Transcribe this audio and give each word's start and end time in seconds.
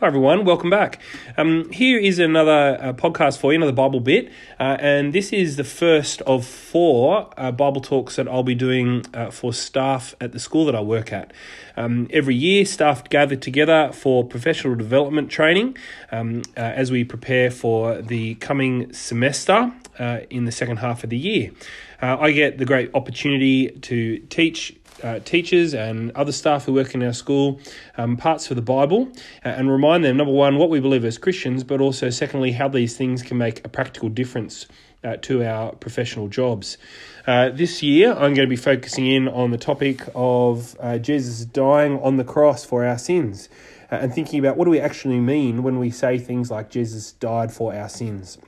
Hi 0.00 0.06
everyone, 0.06 0.44
welcome 0.44 0.70
back. 0.70 1.00
Um, 1.36 1.68
here 1.72 1.98
is 1.98 2.20
another 2.20 2.78
uh, 2.80 2.92
podcast 2.92 3.38
for 3.38 3.52
you, 3.52 3.56
another 3.56 3.72
Bible 3.72 3.98
bit, 3.98 4.30
uh, 4.60 4.76
and 4.78 5.12
this 5.12 5.32
is 5.32 5.56
the 5.56 5.64
first 5.64 6.22
of 6.22 6.46
four 6.46 7.30
uh, 7.36 7.50
Bible 7.50 7.80
talks 7.80 8.14
that 8.14 8.28
I'll 8.28 8.44
be 8.44 8.54
doing 8.54 9.04
uh, 9.12 9.32
for 9.32 9.52
staff 9.52 10.14
at 10.20 10.30
the 10.30 10.38
school 10.38 10.66
that 10.66 10.76
I 10.76 10.82
work 10.82 11.12
at. 11.12 11.32
Um, 11.76 12.06
every 12.12 12.36
year, 12.36 12.64
staff 12.64 13.08
gather 13.08 13.34
together 13.34 13.90
for 13.92 14.22
professional 14.22 14.76
development 14.76 15.32
training 15.32 15.76
um, 16.12 16.42
uh, 16.56 16.60
as 16.60 16.92
we 16.92 17.02
prepare 17.02 17.50
for 17.50 18.00
the 18.00 18.36
coming 18.36 18.92
semester 18.92 19.72
uh, 19.98 20.20
in 20.30 20.44
the 20.44 20.52
second 20.52 20.76
half 20.76 21.02
of 21.02 21.10
the 21.10 21.18
year. 21.18 21.50
I 22.00 22.30
get 22.30 22.58
the 22.58 22.64
great 22.64 22.94
opportunity 22.94 23.70
to 23.70 24.18
teach 24.28 24.77
uh, 25.02 25.20
teachers 25.20 25.74
and 25.74 26.10
other 26.12 26.32
staff 26.32 26.64
who 26.64 26.72
work 26.72 26.94
in 26.94 27.02
our 27.02 27.12
school 27.12 27.60
um, 27.96 28.16
parts 28.16 28.46
for 28.46 28.54
the 28.54 28.62
Bible 28.62 29.08
uh, 29.44 29.48
and 29.48 29.70
remind 29.70 30.04
them, 30.04 30.16
number 30.16 30.32
one, 30.32 30.56
what 30.56 30.70
we 30.70 30.80
believe 30.80 31.04
as 31.04 31.18
Christians, 31.18 31.64
but 31.64 31.80
also, 31.80 32.10
secondly, 32.10 32.52
how 32.52 32.68
these 32.68 32.96
things 32.96 33.22
can 33.22 33.38
make 33.38 33.64
a 33.64 33.68
practical 33.68 34.08
difference 34.08 34.66
uh, 35.04 35.16
to 35.18 35.44
our 35.44 35.72
professional 35.72 36.28
jobs. 36.28 36.78
Uh, 37.26 37.50
this 37.50 37.82
year, 37.82 38.12
I'm 38.12 38.34
going 38.34 38.36
to 38.36 38.46
be 38.46 38.56
focusing 38.56 39.06
in 39.06 39.28
on 39.28 39.50
the 39.50 39.58
topic 39.58 40.02
of 40.14 40.76
uh, 40.80 40.98
Jesus 40.98 41.44
dying 41.44 41.98
on 42.00 42.16
the 42.16 42.24
cross 42.24 42.64
for 42.64 42.84
our 42.84 42.98
sins 42.98 43.48
uh, 43.92 43.96
and 43.96 44.12
thinking 44.12 44.38
about 44.40 44.56
what 44.56 44.64
do 44.64 44.70
we 44.70 44.80
actually 44.80 45.20
mean 45.20 45.62
when 45.62 45.78
we 45.78 45.90
say 45.90 46.18
things 46.18 46.50
like 46.50 46.70
Jesus 46.70 47.12
died 47.12 47.52
for 47.52 47.74
our 47.74 47.88
sins. 47.88 48.38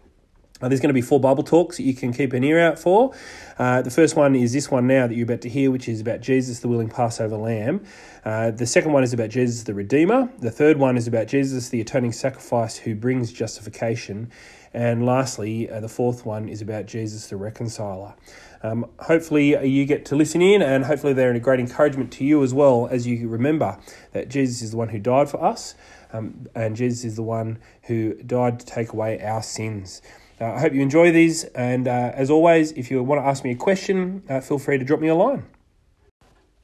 Uh, 0.61 0.69
there's 0.69 0.80
going 0.80 0.89
to 0.89 0.94
be 0.94 1.00
four 1.00 1.19
Bible 1.19 1.42
talks 1.42 1.77
that 1.78 1.84
you 1.84 1.94
can 1.94 2.12
keep 2.12 2.33
an 2.33 2.44
ear 2.44 2.61
out 2.61 2.78
for. 2.78 3.14
Uh, 3.58 3.83
the 3.83 3.91
first 3.91 4.16
one 4.16 4.34
is 4.34 4.53
this 4.53 4.70
one 4.70 4.86
now 4.86 5.06
that 5.06 5.14
you're 5.14 5.25
about 5.25 5.41
to 5.42 5.48
hear, 5.48 5.70
which 5.70 5.89
is 5.89 6.00
about 6.00 6.20
Jesus, 6.20 6.61
the 6.61 6.69
willing 6.69 6.89
Passover 6.89 7.36
lamb. 7.36 7.84
Uh, 8.25 8.50
the 8.50 8.67
second 8.67 8.92
one 8.92 9.02
is 9.02 9.12
about 9.12 9.30
Jesus, 9.30 9.62
the 9.62 9.75
Redeemer. 9.75 10.30
The 10.39 10.50
third 10.50 10.77
one 10.77 10.97
is 10.97 11.06
about 11.06 11.28
Jesus, 11.28 11.69
the 11.70 11.80
atoning 11.80 12.12
sacrifice 12.12 12.77
who 12.77 12.94
brings 12.94 13.33
justification. 13.33 14.30
And 14.72 15.05
lastly, 15.05 15.69
uh, 15.69 15.80
the 15.80 15.89
fourth 15.89 16.25
one 16.25 16.48
is 16.48 16.62
about 16.62 16.86
Jesus, 16.86 17.27
the 17.28 17.36
reconciler. 17.36 18.14
Um, 18.62 18.86
hopefully, 18.98 19.56
uh, 19.56 19.62
you 19.62 19.86
get 19.86 20.05
to 20.06 20.17
listen 20.17 20.42
in, 20.42 20.62
and 20.62 20.84
hopefully, 20.84 21.12
they're 21.12 21.33
a 21.33 21.41
great 21.41 21.61
encouragement 21.61 22.12
to 22.12 22.24
you 22.24 22.42
as 22.42 22.52
well 22.52 22.86
as 22.90 23.06
you 23.06 23.27
remember 23.27 23.79
that 24.12 24.29
Jesus 24.29 24.62
is 24.62 24.73
the 24.73 24.77
one 24.77 24.90
who 24.90 24.98
died 24.98 25.29
for 25.29 25.42
us, 25.42 25.74
um, 26.12 26.46
and 26.55 26.77
Jesus 26.77 27.05
is 27.05 27.17
the 27.17 27.23
one 27.23 27.58
who 27.85 28.14
died 28.23 28.61
to 28.61 28.67
take 28.67 28.92
away 28.92 29.20
our 29.23 29.42
sins. 29.42 30.02
Uh, 30.40 30.55
I 30.55 30.61
hope 30.61 30.73
you 30.73 30.80
enjoy 30.80 31.12
these, 31.12 31.45
and 31.45 31.86
uh, 31.86 32.12
as 32.14 32.30
always, 32.30 32.73
if 32.73 32.90
you 32.90 33.02
want 33.02 33.20
to 33.20 33.27
ask 33.27 33.45
me 33.45 33.51
a 33.51 33.56
question, 33.56 34.23
uh, 34.27 34.40
feel 34.40 34.58
free 34.58 34.78
to 34.78 34.84
drop 34.84 34.98
me 34.98 35.08
a 35.08 35.14
line. 35.14 35.45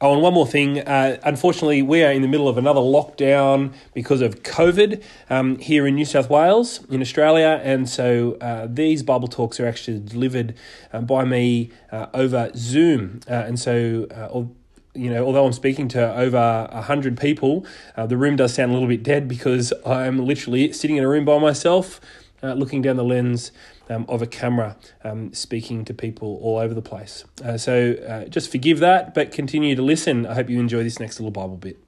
Oh, 0.00 0.14
and 0.14 0.22
one 0.22 0.32
more 0.32 0.46
thing. 0.46 0.80
Uh, 0.80 1.18
unfortunately, 1.24 1.82
we 1.82 2.02
are 2.02 2.10
in 2.10 2.22
the 2.22 2.28
middle 2.28 2.48
of 2.48 2.56
another 2.56 2.80
lockdown 2.80 3.74
because 3.92 4.22
of 4.22 4.42
COVID 4.42 5.02
um, 5.28 5.58
here 5.58 5.86
in 5.86 5.94
New 5.94 6.06
South 6.06 6.30
Wales, 6.30 6.86
in 6.90 7.02
Australia. 7.02 7.60
And 7.62 7.86
so 7.88 8.38
uh, 8.40 8.66
these 8.70 9.02
Bible 9.02 9.28
talks 9.28 9.60
are 9.60 9.66
actually 9.66 10.00
delivered 10.00 10.54
uh, 10.92 11.00
by 11.00 11.24
me 11.24 11.70
over 11.92 12.50
Zoom. 12.54 13.20
And 13.26 13.58
so, 13.58 14.50
you 14.94 15.10
know, 15.10 15.24
although 15.24 15.46
I'm 15.46 15.54
speaking 15.54 15.88
to 15.88 16.14
over 16.14 16.68
100 16.72 17.18
people, 17.18 17.64
the 17.96 18.18
room 18.18 18.36
does 18.36 18.52
sound 18.52 18.70
a 18.72 18.74
little 18.74 18.88
bit 18.88 19.02
dead 19.02 19.28
because 19.28 19.72
I'm 19.86 20.26
literally 20.26 20.72
sitting 20.72 20.96
in 20.96 21.04
a 21.04 21.08
room 21.08 21.24
by 21.24 21.38
myself 21.38 22.02
uh, 22.42 22.52
looking 22.54 22.82
down 22.82 22.96
the 22.96 23.04
lens 23.04 23.52
um, 23.88 24.04
of 24.08 24.22
a 24.22 24.26
camera, 24.26 24.76
um, 25.04 25.32
speaking 25.32 25.84
to 25.84 25.94
people 25.94 26.38
all 26.42 26.58
over 26.58 26.74
the 26.74 26.82
place. 26.82 27.24
Uh, 27.44 27.56
so 27.56 27.92
uh, 28.08 28.24
just 28.24 28.50
forgive 28.50 28.78
that, 28.80 29.14
but 29.14 29.32
continue 29.32 29.74
to 29.74 29.82
listen. 29.82 30.26
I 30.26 30.34
hope 30.34 30.50
you 30.50 30.60
enjoy 30.60 30.82
this 30.82 31.00
next 31.00 31.20
little 31.20 31.30
Bible 31.30 31.56
bit. 31.56 31.78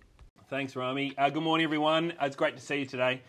Thanks, 0.48 0.74
Rami. 0.74 1.14
Uh, 1.18 1.30
good 1.30 1.42
morning, 1.42 1.64
everyone. 1.64 2.12
Uh, 2.12 2.26
it's 2.26 2.36
great 2.36 2.56
to 2.56 2.62
see 2.62 2.78
you 2.78 2.86
today. 2.86 3.20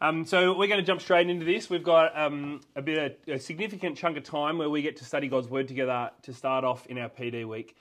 Um, 0.00 0.24
so 0.24 0.56
we're 0.56 0.68
going 0.68 0.80
to 0.80 0.86
jump 0.86 1.00
straight 1.00 1.28
into 1.28 1.44
this. 1.44 1.70
We've 1.70 1.82
got 1.82 2.16
um, 2.18 2.60
a 2.76 2.82
bit 2.82 3.18
of 3.26 3.34
a 3.34 3.38
significant 3.38 3.96
chunk 3.96 4.16
of 4.16 4.24
time 4.24 4.58
where 4.58 4.68
we 4.68 4.82
get 4.82 4.96
to 4.98 5.04
study 5.04 5.28
God's 5.28 5.48
Word 5.48 5.66
together 5.66 6.10
to 6.22 6.32
start 6.32 6.64
off 6.64 6.86
in 6.86 6.98
our 6.98 7.08
PD 7.08 7.46
week. 7.48 7.76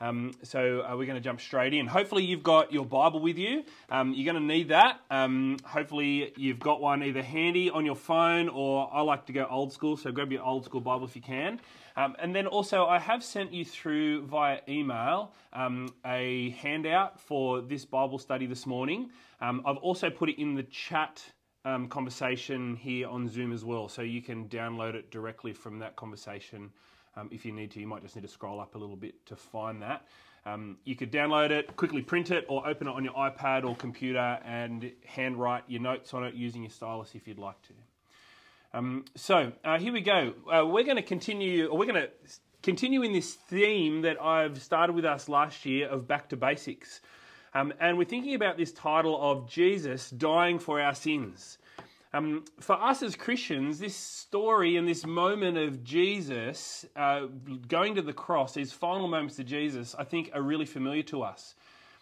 Um, 0.00 0.32
so 0.42 0.80
uh, 0.80 0.96
we're 0.96 1.06
going 1.06 1.16
to 1.16 1.20
jump 1.20 1.40
straight 1.40 1.74
in. 1.74 1.86
Hopefully, 1.86 2.24
you've 2.24 2.42
got 2.42 2.72
your 2.72 2.84
Bible 2.84 3.20
with 3.20 3.36
you. 3.36 3.64
Um, 3.90 4.14
you're 4.14 4.32
going 4.32 4.40
to 4.40 4.54
need 4.54 4.68
that. 4.68 5.00
Um, 5.10 5.56
hopefully, 5.64 6.32
you've 6.36 6.60
got 6.60 6.80
one 6.80 7.02
either 7.02 7.22
handy 7.22 7.68
on 7.70 7.84
your 7.84 7.96
phone 7.96 8.48
or 8.48 8.88
I 8.92 9.00
like 9.00 9.26
to 9.26 9.32
go 9.32 9.46
old 9.50 9.72
school, 9.72 9.96
so 9.96 10.12
grab 10.12 10.30
your 10.30 10.44
old 10.44 10.64
school 10.64 10.80
Bible 10.80 11.06
if 11.06 11.16
you 11.16 11.22
can. 11.22 11.60
Um, 11.96 12.14
and 12.20 12.34
then 12.34 12.46
also, 12.46 12.86
I 12.86 13.00
have 13.00 13.24
sent 13.24 13.52
you 13.52 13.64
through 13.64 14.22
via 14.26 14.60
email 14.68 15.32
um, 15.52 15.92
a 16.06 16.50
handout 16.50 17.18
for 17.20 17.60
this 17.60 17.84
Bible 17.84 18.18
study 18.18 18.46
this 18.46 18.66
morning. 18.66 19.10
Um, 19.40 19.62
I've 19.66 19.78
also 19.78 20.10
put 20.10 20.28
it 20.28 20.40
in 20.40 20.54
the 20.54 20.64
chat. 20.64 21.22
Conversation 21.90 22.76
here 22.76 23.06
on 23.08 23.28
Zoom 23.28 23.52
as 23.52 23.62
well. 23.62 23.90
So 23.90 24.00
you 24.00 24.22
can 24.22 24.48
download 24.48 24.94
it 24.94 25.10
directly 25.10 25.52
from 25.52 25.80
that 25.80 25.96
conversation 25.96 26.70
um, 27.18 27.28
if 27.32 27.44
you 27.44 27.52
need 27.52 27.70
to, 27.72 27.80
you 27.80 27.86
might 27.86 28.02
just 28.02 28.14
need 28.14 28.22
to 28.22 28.28
scroll 28.28 28.60
up 28.60 28.74
a 28.74 28.78
little 28.78 28.96
bit 28.96 29.14
to 29.26 29.36
find 29.36 29.82
that. 29.82 30.06
Um, 30.46 30.78
you 30.84 30.96
could 30.96 31.12
download 31.12 31.50
it, 31.50 31.76
quickly 31.76 32.00
print 32.00 32.30
it, 32.30 32.46
or 32.48 32.66
open 32.66 32.86
it 32.86 32.90
on 32.90 33.04
your 33.04 33.14
iPad 33.14 33.64
or 33.64 33.76
computer 33.76 34.38
and 34.44 34.90
handwrite 35.04 35.64
your 35.68 35.80
notes 35.80 36.14
on 36.14 36.24
it 36.24 36.34
using 36.34 36.62
your 36.62 36.70
stylus 36.70 37.14
if 37.14 37.26
you'd 37.26 37.38
like 37.38 37.60
to. 37.62 37.72
Um, 38.72 39.04
so 39.14 39.52
uh, 39.64 39.78
here 39.78 39.92
we 39.92 40.00
go. 40.00 40.34
Uh, 40.46 40.66
we're 40.66 40.84
going 40.84 40.96
to 40.96 41.02
continue, 41.02 41.74
we're 41.74 41.86
going 41.86 42.02
to 42.02 42.10
continue 42.62 43.02
in 43.02 43.12
this 43.12 43.34
theme 43.34 44.02
that 44.02 44.22
I've 44.22 44.62
started 44.62 44.94
with 44.94 45.04
us 45.04 45.28
last 45.28 45.64
year 45.66 45.88
of 45.88 46.06
back 46.06 46.28
to 46.30 46.36
basics. 46.36 47.00
Um, 47.54 47.72
and 47.80 47.98
we're 47.98 48.04
thinking 48.04 48.34
about 48.34 48.56
this 48.56 48.72
title 48.72 49.18
of 49.20 49.50
Jesus 49.50 50.10
dying 50.10 50.58
for 50.58 50.80
our 50.80 50.94
sins. 50.94 51.58
Um, 52.14 52.44
for 52.58 52.80
us 52.82 53.02
as 53.02 53.16
Christians, 53.16 53.78
this 53.78 53.94
story 53.94 54.76
and 54.76 54.88
this 54.88 55.04
moment 55.04 55.58
of 55.58 55.84
Jesus 55.84 56.86
uh, 56.96 57.26
going 57.68 57.94
to 57.96 58.02
the 58.02 58.14
cross, 58.14 58.54
these 58.54 58.72
final 58.72 59.08
moments 59.08 59.38
of 59.38 59.46
Jesus, 59.46 59.94
I 59.98 60.04
think 60.04 60.30
are 60.32 60.40
really 60.40 60.64
familiar 60.64 61.02
to 61.04 61.22
us. 61.22 61.54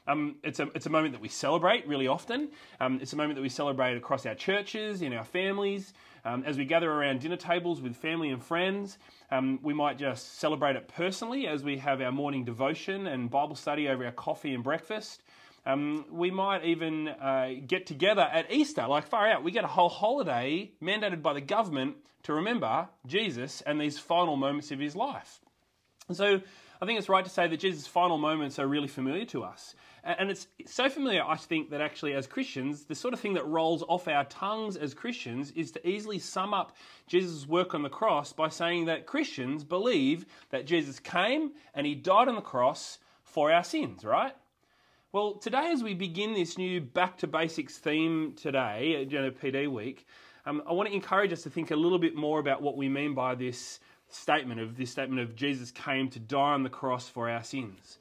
Um, 0.09 0.37
it's, 0.45 0.61
a, 0.61 0.69
it's 0.75 0.87
a 0.87 0.91
moment 0.91 1.13
that 1.15 1.21
we 1.21 1.29
celebrate 1.29 1.87
really 1.89 2.07
often. 2.07 2.51
Um, 2.79 3.01
it's 3.03 3.13
a 3.13 3.17
moment 3.17 3.35
that 3.35 3.43
we 3.43 3.49
celebrate 3.49 3.97
across 3.97 4.25
our 4.25 4.37
churches, 4.37 5.03
in 5.03 5.13
our 5.13 5.25
families. 5.25 5.93
Um, 6.25 6.45
as 6.47 6.57
we 6.57 6.65
gather 6.65 6.91
around 6.91 7.21
dinner 7.21 7.37
tables 7.37 7.81
with 7.81 7.97
family 7.97 8.31
and 8.31 8.43
friends, 8.43 8.99
um, 9.33 9.59
we 9.63 9.75
might 9.75 9.99
just 9.99 10.39
celebrate 10.39 10.77
it 10.77 10.87
personally 10.87 11.49
as 11.49 11.65
we 11.65 11.79
have 11.79 12.01
our 12.01 12.13
morning 12.13 12.45
devotion 12.45 13.09
and 13.09 13.29
Bible 13.29 13.57
study 13.57 13.89
over 13.89 14.05
our 14.05 14.13
coffee 14.13 14.55
and 14.55 14.63
breakfast. 14.63 15.23
Um, 15.67 16.07
we 16.13 16.31
might 16.31 16.65
even 16.65 17.09
uh, 17.09 17.51
get 17.67 17.87
together 17.87 18.23
at 18.23 18.53
Easter, 18.53 18.87
like 18.87 19.09
far 19.09 19.29
out. 19.29 19.43
We 19.43 19.51
get 19.51 19.65
a 19.65 19.69
whole 19.69 19.89
holiday 19.89 20.71
mandated 20.81 21.23
by 21.23 21.33
the 21.33 21.41
government 21.41 21.97
to 22.23 22.35
remember 22.35 22.89
Jesus 23.07 23.63
and 23.63 23.81
these 23.81 23.99
final 23.99 24.37
moments 24.37 24.71
of 24.71 24.79
his 24.79 24.95
life. 24.95 25.41
And 26.09 26.17
so 26.17 26.41
I 26.81 26.87
think 26.87 26.99
it's 26.99 27.09
right 27.09 27.25
to 27.25 27.31
say 27.31 27.49
that 27.49 27.59
Jesus' 27.59 27.87
final 27.87 28.17
moments 28.17 28.59
are 28.61 28.67
really 28.67 28.87
familiar 28.87 29.25
to 29.27 29.43
us. 29.43 29.75
And 30.05 30.31
it's 30.31 30.47
so 30.67 30.89
familiar, 30.89 31.25
I 31.25 31.37
think, 31.37 31.71
that 31.71 31.81
actually, 31.81 32.15
as 32.15 32.29
Christians, 32.29 32.85
the 32.85 32.95
sort 32.95 33.13
of 33.13 33.19
thing 33.19 33.35
that 33.35 33.45
rolls 33.45 33.83
off 33.89 34.07
our 34.07 34.25
tongues 34.25 34.77
as 34.77 34.95
Christians 34.95 35.51
is 35.51 35.73
to 35.73 35.89
easily 35.89 36.21
sum 36.21 36.55
up 36.55 36.77
Jesus' 37.09 37.45
work 37.45 37.75
on 37.75 37.83
the 37.83 37.89
cross 37.89 38.33
by 38.33 38.49
saying 38.49 38.85
that 38.85 39.07
Christians 39.07 39.65
believe 39.65 40.27
that 40.51 40.65
Jesus 40.65 41.01
came 41.01 41.51
and 41.75 41.85
he 41.85 41.97
died 41.97 42.29
on 42.29 42.37
the 42.37 42.41
cross 42.41 43.01
for 43.25 43.51
our 43.51 43.65
sins, 43.65 44.05
right? 44.05 44.33
Well, 45.17 45.33
today, 45.33 45.71
as 45.73 45.83
we 45.83 45.95
begin 45.95 46.35
this 46.35 46.59
new 46.59 46.79
back 46.79 47.17
to 47.21 47.27
basics 47.27 47.79
theme 47.79 48.35
today, 48.37 49.01
at 49.01 49.41
PD 49.41 49.67
Week, 49.67 50.07
um, 50.45 50.63
I 50.69 50.75
want 50.75 50.91
to 50.91 50.95
encourage 50.95 51.33
us 51.33 51.43
to 51.45 51.49
think 51.49 51.71
a 51.71 51.75
little 51.75 51.99
bit 51.99 52.15
more 52.15 52.39
about 52.39 52.61
what 52.61 52.77
we 52.77 52.91
mean 52.91 53.15
by 53.15 53.35
this 53.35 53.81
statement 54.11 54.61
of 54.61 54.77
this 54.77 54.91
statement 54.91 55.23
of 55.23 55.35
Jesus 55.35 55.71
came 55.71 56.11
to 56.11 56.19
die 56.19 56.53
on 56.53 56.65
the 56.65 56.69
cross 56.69 57.09
for 57.09 57.31
our 57.31 57.43
sins. 57.43 57.99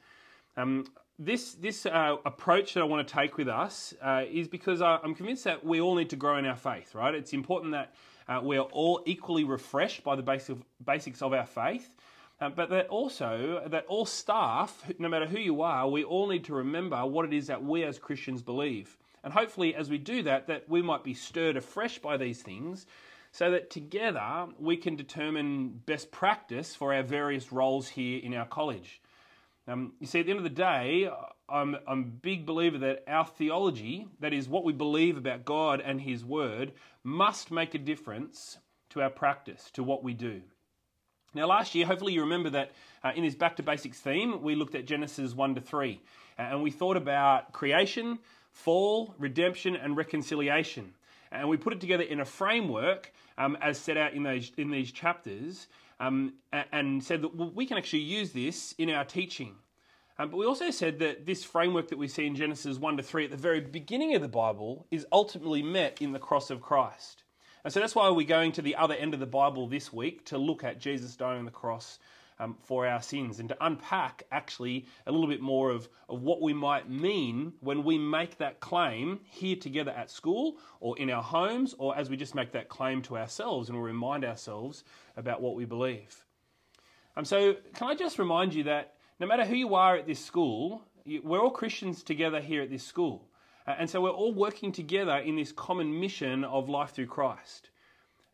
Um, 0.57 0.87
this 1.17 1.53
this 1.53 1.85
uh, 1.85 2.17
approach 2.25 2.73
that 2.73 2.81
I 2.81 2.83
want 2.83 3.07
to 3.07 3.13
take 3.13 3.37
with 3.37 3.47
us 3.47 3.93
uh, 4.01 4.23
is 4.29 4.49
because 4.49 4.81
I, 4.81 4.99
am 5.01 5.15
convinced 5.15 5.45
that 5.45 5.63
we 5.63 5.79
all 5.79 5.95
need 5.95 6.09
to 6.09 6.17
grow 6.17 6.37
in 6.37 6.45
our 6.45 6.57
faith. 6.57 6.93
Right? 6.93 7.15
It's 7.15 7.31
important 7.31 7.71
that 7.71 7.93
uh, 8.27 8.41
we 8.43 8.57
are 8.57 8.67
all 8.73 9.01
equally 9.05 9.45
refreshed 9.45 10.03
by 10.03 10.17
the 10.17 10.21
basic, 10.21 10.57
basics 10.83 11.21
of 11.21 11.31
our 11.31 11.45
faith, 11.45 11.95
uh, 12.45 12.49
but 12.49 12.69
that 12.69 12.87
also 12.87 13.63
that 13.67 13.85
all 13.87 14.05
staff, 14.05 14.83
no 14.99 15.09
matter 15.09 15.25
who 15.25 15.39
you 15.39 15.61
are, 15.61 15.89
we 15.89 16.03
all 16.03 16.27
need 16.27 16.45
to 16.45 16.53
remember 16.53 17.05
what 17.05 17.25
it 17.25 17.33
is 17.33 17.47
that 17.47 17.63
we 17.63 17.83
as 17.83 17.97
Christians 17.97 18.41
believe. 18.41 18.97
And 19.23 19.33
hopefully, 19.33 19.73
as 19.73 19.89
we 19.89 19.97
do 19.97 20.21
that, 20.23 20.47
that 20.47 20.69
we 20.69 20.83
might 20.83 21.03
be 21.03 21.15
stirred 21.15 21.57
afresh 21.57 21.97
by 21.97 22.17
these 22.17 22.43
things, 22.43 22.85
so 23.31 23.51
that 23.51 23.71
together 23.71 24.45
we 24.59 24.77
can 24.77 24.95
determine 24.95 25.81
best 25.85 26.11
practice 26.11 26.75
for 26.75 26.93
our 26.93 27.03
various 27.03 27.51
roles 27.51 27.87
here 27.87 28.19
in 28.23 28.35
our 28.35 28.45
college. 28.45 29.01
Um, 29.67 29.93
you 29.99 30.05
see, 30.05 30.19
at 30.19 30.27
the 30.27 30.31
end 30.31 30.37
of 30.37 30.43
the 30.43 30.49
day, 30.49 31.09
I'm, 31.49 31.75
I'm 31.87 31.99
a 31.99 32.05
big 32.05 32.45
believer 32.45 32.77
that 32.77 33.03
our 33.07 33.25
theology, 33.25 34.07
that 34.19 34.33
is 34.33 34.47
what 34.47 34.63
we 34.63 34.73
believe 34.73 35.17
about 35.17 35.43
God 35.45 35.81
and 35.81 35.99
His 35.99 36.23
Word, 36.23 36.73
must 37.03 37.49
make 37.49 37.73
a 37.73 37.79
difference 37.79 38.59
to 38.91 39.01
our 39.01 39.09
practice, 39.09 39.71
to 39.71 39.83
what 39.83 40.03
we 40.03 40.13
do. 40.13 40.43
Now, 41.35 41.47
last 41.47 41.75
year, 41.75 41.85
hopefully 41.85 42.13
you 42.13 42.21
remember 42.21 42.49
that 42.51 42.71
uh, 43.03 43.11
in 43.13 43.25
this 43.25 43.35
back 43.35 43.57
to 43.57 43.63
basics 43.63 43.99
theme, 43.99 44.41
we 44.41 44.55
looked 44.55 44.73
at 44.73 44.85
Genesis 44.85 45.33
1 45.33 45.55
to 45.55 45.61
3, 45.61 45.99
uh, 46.39 46.41
and 46.43 46.63
we 46.63 46.71
thought 46.71 46.95
about 46.95 47.51
creation, 47.51 48.19
fall, 48.53 49.13
redemption, 49.19 49.75
and 49.75 49.97
reconciliation. 49.97 50.93
And 51.33 51.49
we 51.49 51.57
put 51.57 51.73
it 51.73 51.81
together 51.81 52.03
in 52.03 52.21
a 52.21 52.25
framework 52.25 53.11
um, 53.37 53.57
as 53.61 53.77
set 53.77 53.97
out 53.97 54.13
in, 54.13 54.23
those, 54.23 54.53
in 54.55 54.71
these 54.71 54.93
chapters 54.93 55.67
um, 55.99 56.35
and 56.71 57.03
said 57.03 57.21
that 57.21 57.35
we 57.35 57.65
can 57.65 57.77
actually 57.77 58.03
use 58.03 58.31
this 58.31 58.73
in 58.77 58.89
our 58.89 59.03
teaching. 59.03 59.55
Um, 60.17 60.29
but 60.29 60.37
we 60.37 60.45
also 60.45 60.71
said 60.71 60.99
that 60.99 61.25
this 61.25 61.43
framework 61.43 61.89
that 61.89 61.97
we 61.97 62.07
see 62.07 62.25
in 62.25 62.35
Genesis 62.35 62.77
1 62.77 62.95
to 62.95 63.03
3 63.03 63.25
at 63.25 63.31
the 63.31 63.35
very 63.35 63.59
beginning 63.59 64.15
of 64.15 64.21
the 64.21 64.29
Bible 64.29 64.87
is 64.89 65.05
ultimately 65.11 65.61
met 65.61 66.01
in 66.01 66.13
the 66.13 66.19
cross 66.19 66.49
of 66.49 66.61
Christ. 66.61 67.24
And 67.65 67.73
so 67.73 67.79
that's 67.79 67.95
why 67.95 68.07
we're 68.11 68.27
going 68.27 68.51
to 68.53 68.61
the 68.61 68.75
other 68.75 68.93
end 68.93 69.15
of 69.15 69.19
the 69.19 69.25
Bible 69.25 69.67
this 69.67 69.91
week 69.91 70.23
to 70.25 70.37
look 70.37 70.63
at 70.63 70.79
Jesus 70.79 71.15
dying 71.15 71.39
on 71.39 71.45
the 71.45 71.51
cross 71.51 71.97
um, 72.37 72.55
for 72.61 72.85
our 72.85 73.01
sins 73.01 73.39
and 73.39 73.49
to 73.49 73.57
unpack 73.59 74.21
actually 74.31 74.85
a 75.07 75.11
little 75.11 75.25
bit 75.25 75.41
more 75.41 75.71
of, 75.71 75.89
of 76.07 76.21
what 76.21 76.43
we 76.43 76.53
might 76.53 76.87
mean 76.91 77.53
when 77.61 77.83
we 77.83 77.97
make 77.97 78.37
that 78.37 78.59
claim 78.59 79.19
here 79.31 79.55
together 79.55 79.89
at 79.89 80.11
school 80.11 80.57
or 80.79 80.95
in 80.99 81.09
our 81.09 81.23
homes 81.23 81.73
or 81.79 81.97
as 81.97 82.07
we 82.07 82.15
just 82.15 82.35
make 82.35 82.51
that 82.51 82.69
claim 82.69 83.01
to 83.01 83.17
ourselves 83.17 83.67
and 83.67 83.75
we 83.79 83.83
remind 83.83 84.23
ourselves 84.23 84.83
about 85.17 85.41
what 85.41 85.55
we 85.55 85.65
believe. 85.65 86.23
Um, 87.17 87.25
so, 87.25 87.55
can 87.73 87.87
I 87.87 87.95
just 87.95 88.19
remind 88.19 88.53
you 88.53 88.65
that 88.65 88.93
no 89.19 89.25
matter 89.25 89.43
who 89.43 89.55
you 89.55 89.73
are 89.73 89.95
at 89.95 90.05
this 90.05 90.23
school, 90.23 90.83
we're 91.23 91.41
all 91.41 91.49
Christians 91.49 92.03
together 92.03 92.41
here 92.41 92.61
at 92.61 92.69
this 92.69 92.83
school. 92.83 93.27
And 93.67 93.89
so 93.89 94.01
we're 94.01 94.09
all 94.09 94.33
working 94.33 94.71
together 94.71 95.17
in 95.17 95.35
this 95.35 95.51
common 95.51 95.99
mission 95.99 96.43
of 96.43 96.69
life 96.69 96.91
through 96.91 97.07
Christ. 97.07 97.69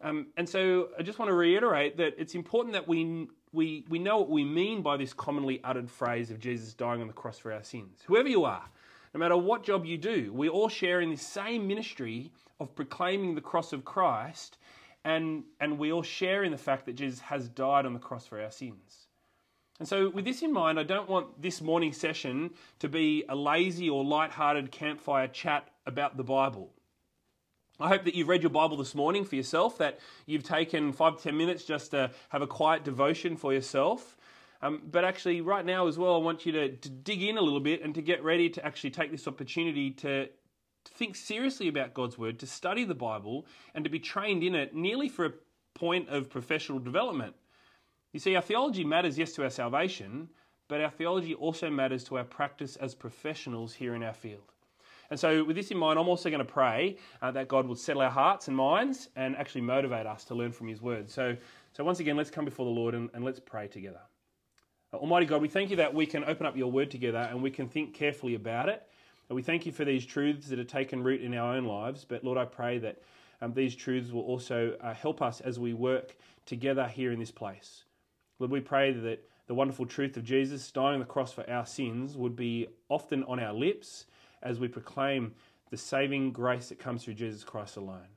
Um, 0.01 0.27
and 0.35 0.47
so 0.47 0.89
I 0.99 1.03
just 1.03 1.19
want 1.19 1.29
to 1.29 1.35
reiterate 1.35 1.97
that 1.97 2.15
it's 2.17 2.35
important 2.35 2.73
that 2.73 2.87
we 2.87 3.27
we, 3.53 3.85
we 3.89 3.99
know 3.99 4.17
what 4.17 4.29
we 4.29 4.45
mean 4.45 4.81
by 4.81 4.97
this 4.97 5.13
commonly 5.13 5.59
uttered 5.63 5.89
phrase 5.89 6.31
of 6.31 6.39
Jesus 6.39 6.73
dying 6.73 7.01
on 7.01 7.07
the 7.07 7.13
cross 7.13 7.37
for 7.37 7.51
our 7.51 7.63
sins. 7.63 7.99
Whoever 8.05 8.29
you 8.29 8.45
are, 8.45 8.63
no 9.13 9.19
matter 9.19 9.35
what 9.35 9.63
job 9.63 9.85
you 9.85 9.97
do, 9.97 10.31
we 10.33 10.47
all 10.47 10.69
share 10.69 11.01
in 11.01 11.09
this 11.09 11.21
same 11.21 11.67
ministry 11.67 12.31
of 12.61 12.73
proclaiming 12.75 13.35
the 13.35 13.41
cross 13.41 13.73
of 13.73 13.83
Christ, 13.83 14.57
and, 15.03 15.43
and 15.59 15.77
we 15.77 15.91
all 15.91 16.03
share 16.03 16.43
in 16.43 16.51
the 16.51 16.57
fact 16.57 16.85
that 16.85 16.93
Jesus 16.93 17.19
has 17.19 17.49
died 17.49 17.85
on 17.85 17.93
the 17.93 17.99
cross 17.99 18.25
for 18.25 18.39
our 18.39 18.51
sins. 18.51 19.00
And 19.81 19.87
so, 19.87 20.11
with 20.11 20.25
this 20.25 20.43
in 20.43 20.53
mind, 20.53 20.79
I 20.79 20.83
don't 20.83 21.09
want 21.09 21.41
this 21.41 21.59
morning 21.59 21.91
session 21.91 22.51
to 22.77 22.87
be 22.87 23.23
a 23.27 23.35
lazy 23.35 23.89
or 23.89 24.05
light-hearted 24.05 24.71
campfire 24.71 25.27
chat 25.27 25.69
about 25.87 26.17
the 26.17 26.23
Bible. 26.23 26.69
I 27.79 27.87
hope 27.87 28.03
that 28.03 28.13
you've 28.13 28.27
read 28.27 28.43
your 28.43 28.51
Bible 28.51 28.77
this 28.77 28.93
morning 28.93 29.25
for 29.25 29.35
yourself, 29.35 29.79
that 29.79 29.99
you've 30.27 30.43
taken 30.43 30.93
five 30.93 31.17
to 31.17 31.23
ten 31.23 31.35
minutes 31.35 31.63
just 31.63 31.89
to 31.89 32.11
have 32.29 32.43
a 32.43 32.45
quiet 32.45 32.83
devotion 32.83 33.35
for 33.35 33.53
yourself. 33.53 34.17
Um, 34.61 34.83
but 34.85 35.03
actually, 35.03 35.41
right 35.41 35.65
now 35.65 35.87
as 35.87 35.97
well, 35.97 36.13
I 36.13 36.19
want 36.19 36.45
you 36.45 36.51
to, 36.51 36.75
to 36.75 36.89
dig 36.89 37.23
in 37.23 37.39
a 37.39 37.41
little 37.41 37.59
bit 37.59 37.81
and 37.81 37.95
to 37.95 38.03
get 38.03 38.23
ready 38.23 38.51
to 38.51 38.63
actually 38.63 38.91
take 38.91 39.09
this 39.09 39.27
opportunity 39.27 39.89
to, 39.89 40.27
to 40.27 40.91
think 40.91 41.15
seriously 41.15 41.67
about 41.67 41.95
God's 41.95 42.19
Word, 42.19 42.37
to 42.41 42.45
study 42.45 42.83
the 42.83 42.93
Bible, 42.93 43.47
and 43.73 43.83
to 43.83 43.89
be 43.89 43.99
trained 43.99 44.43
in 44.43 44.53
it 44.53 44.75
nearly 44.75 45.09
for 45.09 45.25
a 45.25 45.33
point 45.73 46.07
of 46.09 46.29
professional 46.29 46.77
development. 46.77 47.33
You 48.13 48.19
see, 48.19 48.35
our 48.35 48.41
theology 48.41 48.83
matters, 48.83 49.17
yes, 49.17 49.31
to 49.33 49.43
our 49.43 49.49
salvation, 49.49 50.29
but 50.67 50.81
our 50.81 50.89
theology 50.89 51.33
also 51.33 51.69
matters 51.69 52.03
to 52.05 52.17
our 52.17 52.23
practice 52.23 52.75
as 52.75 52.93
professionals 52.93 53.73
here 53.73 53.95
in 53.95 54.03
our 54.03 54.13
field. 54.13 54.51
And 55.09 55.19
so, 55.19 55.43
with 55.43 55.55
this 55.55 55.71
in 55.71 55.77
mind, 55.77 55.99
I'm 55.99 56.07
also 56.07 56.29
going 56.29 56.45
to 56.45 56.45
pray 56.45 56.97
uh, 57.21 57.31
that 57.31 57.49
God 57.49 57.67
will 57.67 57.75
settle 57.75 58.01
our 58.01 58.09
hearts 58.09 58.47
and 58.47 58.55
minds 58.55 59.09
and 59.17 59.35
actually 59.35 59.61
motivate 59.61 60.05
us 60.05 60.23
to 60.25 60.35
learn 60.35 60.51
from 60.53 60.67
His 60.67 60.81
Word. 60.81 61.09
So, 61.09 61.35
so 61.73 61.83
once 61.83 61.99
again, 61.99 62.15
let's 62.15 62.29
come 62.29 62.45
before 62.45 62.65
the 62.65 62.71
Lord 62.71 62.95
and, 62.95 63.09
and 63.13 63.23
let's 63.23 63.39
pray 63.39 63.67
together. 63.67 63.99
Uh, 64.93 64.97
Almighty 64.97 65.25
God, 65.25 65.41
we 65.41 65.49
thank 65.49 65.69
you 65.69 65.75
that 65.77 65.93
we 65.93 66.05
can 66.05 66.23
open 66.23 66.45
up 66.45 66.55
your 66.55 66.71
Word 66.71 66.91
together 66.91 67.27
and 67.29 67.41
we 67.41 67.51
can 67.51 67.67
think 67.67 67.93
carefully 67.93 68.35
about 68.35 68.69
it. 68.69 68.87
And 69.29 69.35
we 69.35 69.41
thank 69.41 69.65
you 69.65 69.71
for 69.71 69.85
these 69.85 70.05
truths 70.05 70.47
that 70.47 70.59
have 70.59 70.67
taken 70.67 71.03
root 71.03 71.21
in 71.21 71.33
our 71.33 71.55
own 71.55 71.65
lives. 71.65 72.05
But 72.05 72.23
Lord, 72.23 72.37
I 72.37 72.45
pray 72.45 72.77
that 72.79 73.01
um, 73.41 73.53
these 73.53 73.75
truths 73.75 74.11
will 74.11 74.23
also 74.23 74.75
uh, 74.81 74.93
help 74.93 75.21
us 75.21 75.41
as 75.41 75.59
we 75.59 75.73
work 75.73 76.15
together 76.45 76.87
here 76.87 77.11
in 77.11 77.19
this 77.19 77.31
place. 77.31 77.83
Lord, 78.41 78.51
we 78.51 78.59
pray 78.59 78.91
that 78.91 79.23
the 79.45 79.53
wonderful 79.53 79.85
truth 79.85 80.17
of 80.17 80.23
Jesus 80.23 80.71
dying 80.71 80.95
on 80.95 80.99
the 80.99 81.05
cross 81.05 81.31
for 81.31 81.47
our 81.47 81.63
sins 81.63 82.17
would 82.17 82.35
be 82.35 82.67
often 82.89 83.23
on 83.25 83.39
our 83.39 83.53
lips 83.53 84.07
as 84.41 84.59
we 84.59 84.67
proclaim 84.67 85.35
the 85.69 85.77
saving 85.77 86.31
grace 86.31 86.69
that 86.69 86.79
comes 86.79 87.03
through 87.03 87.13
Jesus 87.13 87.43
Christ 87.43 87.77
alone. 87.77 88.07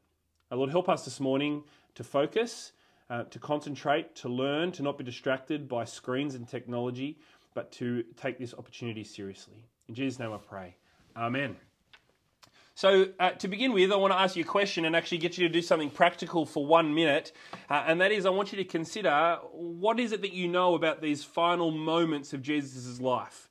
Our 0.51 0.57
Lord, 0.57 0.71
help 0.71 0.89
us 0.89 1.05
this 1.05 1.21
morning 1.21 1.63
to 1.95 2.03
focus, 2.03 2.73
uh, 3.11 3.25
to 3.25 3.39
concentrate, 3.39 4.15
to 4.17 4.31
learn, 4.31 4.73
to 4.73 4.83
not 4.83 4.97
be 4.97 5.05
distracted 5.05 5.69
by 5.69 5.85
screens 5.85 6.35
and 6.35 6.49
technology, 6.49 7.19
but 7.53 7.71
to 7.73 8.03
take 8.17 8.39
this 8.39 8.55
opportunity 8.55 9.05
seriously. 9.05 9.67
In 9.89 9.95
Jesus' 9.95 10.19
name 10.19 10.33
I 10.33 10.39
pray. 10.39 10.75
Amen. 11.15 11.55
So, 12.77 13.07
uh, 13.21 13.31
to 13.31 13.47
begin 13.47 13.73
with, 13.73 13.93
I 13.93 13.97
want 13.97 14.13
to 14.13 14.19
ask 14.19 14.35
you 14.35 14.43
a 14.43 14.47
question 14.47 14.85
and 14.85 14.97
actually 14.97 15.19
get 15.19 15.39
you 15.39 15.47
to 15.47 15.53
do 15.53 15.63
something 15.63 15.91
practical 15.91 16.45
for 16.45 16.67
one 16.67 16.93
minute. 16.93 17.31
Uh, 17.71 17.85
and 17.87 18.01
that 18.01 18.11
is, 18.11 18.27
I 18.27 18.31
want 18.31 18.51
you 18.51 18.59
to 18.59 18.65
consider 18.65 19.39
what 19.53 20.01
is 20.01 20.11
it 20.11 20.23
that 20.23 20.33
you 20.33 20.49
know 20.49 20.75
about 20.75 21.01
these 21.01 21.23
final 21.23 21.71
moments 21.71 22.33
of 22.33 22.43
Jesus' 22.43 23.01
life? 23.01 23.49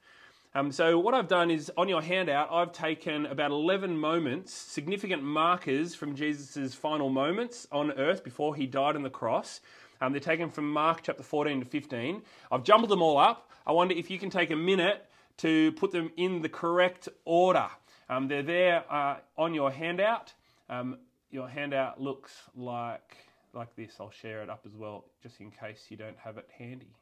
Um, 0.54 0.74
so 0.74 1.00
what 1.00 1.14
I've 1.14 1.30
done 1.30 1.52
is 1.52 1.72
on 1.78 1.88
your 1.88 2.02
handout, 2.02 2.50
I've 2.52 2.74
taken 2.74 3.26
about 3.28 3.52
11 3.52 3.98
moments, 3.98 4.54
significant 4.54 5.24
markers 5.24 5.96
from 5.96 6.16
Jesus' 6.16 6.74
final 6.74 7.08
moments 7.08 7.66
on 7.72 7.94
earth 7.94 8.26
before 8.26 8.56
he 8.56 8.66
died 8.66 8.98
on 8.98 9.04
the 9.04 9.10
cross. 9.10 9.62
Um, 10.02 10.12
they're 10.12 10.20
taken 10.20 10.50
from 10.50 10.70
Mark 10.70 11.00
chapter 11.02 11.24
14 11.24 11.62
to 11.62 11.66
15. 11.66 12.22
I've 12.52 12.66
jumbled 12.66 12.92
them 12.92 13.02
all 13.02 13.18
up. 13.18 13.50
I 13.66 13.72
wonder 13.72 13.96
if 13.96 14.12
you 14.12 14.20
can 14.20 14.30
take 14.30 14.52
a 14.52 14.56
minute 14.58 15.06
to 15.38 15.72
put 15.72 15.92
them 15.92 16.12
in 16.18 16.42
the 16.42 16.50
correct 16.50 17.08
order. 17.24 17.70
Um, 18.14 18.28
they're 18.28 18.44
there 18.44 18.84
uh, 18.92 19.18
on 19.38 19.56
your 19.56 19.72
handout. 19.72 20.34
Um, 20.70 20.98
your 21.32 21.50
handout 21.50 22.00
looks 22.00 22.32
like, 22.56 23.18
like 23.54 23.76
this. 23.76 23.96
I'll 24.00 24.12
share 24.12 24.44
it 24.44 24.52
up 24.52 24.66
as 24.68 24.76
well, 24.76 25.06
just 25.24 25.42
in 25.42 25.50
case 25.50 25.88
you 25.90 25.98
don't 25.98 26.18
have 26.24 26.38
it 26.38 26.48
handy. 26.56 26.94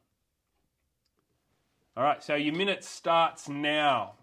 All 1.97 2.03
right, 2.03 2.23
so 2.23 2.35
your 2.35 2.55
minute 2.55 2.85
starts 2.85 3.49
now. 3.49 4.13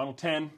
Final 0.00 0.14
10. 0.14 0.50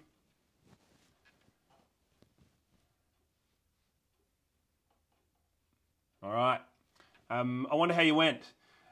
All 6.22 6.32
right. 6.32 6.60
Um, 7.28 7.66
I 7.68 7.74
wonder 7.74 7.92
how 7.92 8.02
you 8.02 8.14
went. 8.14 8.42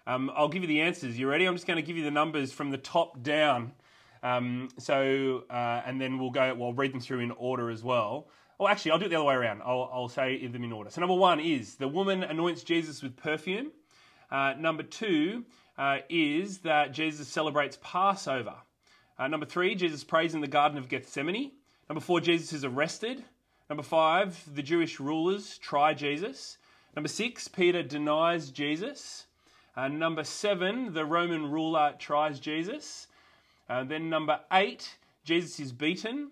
Um, 0.09 0.29
I'll 0.35 0.49
give 0.49 0.63
you 0.63 0.67
the 0.67 0.81
answers. 0.81 1.17
You 1.17 1.29
ready? 1.29 1.45
I'm 1.45 1.55
just 1.55 1.69
going 1.69 1.77
to 1.77 1.87
give 1.87 1.97
you 1.97 2.03
the 2.03 2.11
numbers 2.11 2.51
from 2.51 2.73
the 2.73 2.79
top 2.79 3.23
down. 3.23 3.71
Um, 4.25 4.71
so, 4.77 5.45
uh, 5.49 5.83
and 5.87 6.01
then 6.01 6.19
we'll 6.19 6.33
go, 6.33 6.53
we'll 6.59 6.73
read 6.73 6.93
them 6.93 7.01
through 7.01 7.21
in 7.21 7.31
order 7.31 7.71
as 7.71 7.85
well. 7.85 8.27
Oh, 8.59 8.67
actually, 8.67 8.91
I'll 8.91 8.99
do 8.99 9.07
it 9.07 9.11
the 9.11 9.15
other 9.15 9.27
way 9.27 9.37
around. 9.37 9.63
I'll, 9.65 9.89
I'll 9.93 10.09
say 10.09 10.45
them 10.49 10.65
in 10.65 10.73
order. 10.73 10.91
So, 10.91 11.01
number 11.01 11.15
one 11.15 11.39
is 11.39 11.77
the 11.77 11.87
woman 11.87 12.25
anoints 12.25 12.65
Jesus 12.65 13.05
with 13.05 13.17
perfume. 13.17 13.71
Uh, 14.33 14.55
number 14.59 14.83
two 14.83 15.45
uh, 15.79 15.99
is 16.09 16.59
that 16.63 16.91
Jesus 16.91 17.29
celebrates 17.29 17.79
Passover. 17.81 18.57
Uh, 19.21 19.29
number 19.29 19.45
three, 19.45 19.75
Jesus 19.75 20.03
prays 20.03 20.35
in 20.35 20.41
the 20.41 20.47
Garden 20.47 20.79
of 20.79 20.89
Gethsemane. 20.89 21.53
Number 21.91 22.01
four, 22.01 22.23
Jesus 22.23 22.55
is 22.55 22.65
arrested. 22.65 23.23
Number 23.69 23.83
five, 23.83 24.43
the 24.55 24.63
Jewish 24.63 24.99
rulers 24.99 25.59
try 25.59 25.93
Jesus. 25.93 26.57
Number 26.97 27.09
six, 27.09 27.47
Peter 27.47 27.83
denies 27.83 28.51
Jesus. 28.51 29.27
Uh, 29.77 29.89
number 29.89 30.25
seven, 30.25 30.95
the 30.95 31.05
Roman 31.05 31.51
ruler 31.51 31.93
tries 31.99 32.41
Jesus. 32.41 33.09
Uh, 33.69 33.85
then 33.85 34.09
number 34.09 34.41
eight, 34.53 34.97
Jesus 35.23 35.61
is 35.61 35.71
beaten. 35.71 36.31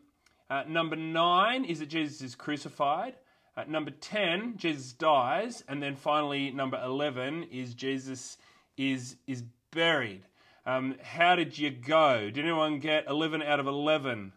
Uh, 0.48 0.62
number 0.66 0.96
nine 0.96 1.66
is 1.66 1.80
that 1.80 1.90
Jesus 1.90 2.22
is 2.22 2.34
crucified. 2.34 3.16
Uh, 3.54 3.64
number 3.68 3.90
10, 3.90 4.54
Jesus 4.56 4.94
dies. 4.94 5.62
And 5.68 5.82
then 5.82 5.94
finally, 5.94 6.52
number 6.52 6.80
11 6.82 7.48
is 7.52 7.74
Jesus 7.74 8.38
is, 8.78 9.16
is 9.26 9.44
buried. 9.72 10.22
Um, 10.68 10.96
how 11.02 11.34
did 11.34 11.58
you 11.58 11.70
go? 11.70 12.30
Did 12.30 12.44
anyone 12.44 12.78
get 12.78 13.06
11 13.08 13.42
out 13.42 13.58
of 13.58 13.66
11? 13.66 14.32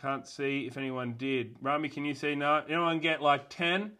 Can't 0.00 0.26
see 0.26 0.66
if 0.66 0.76
anyone 0.76 1.14
did. 1.18 1.56
Rami, 1.60 1.88
can 1.88 2.04
you 2.04 2.14
see? 2.14 2.34
No. 2.34 2.62
Anyone 2.68 3.00
get 3.00 3.20
like 3.20 3.50
10, 3.50 3.92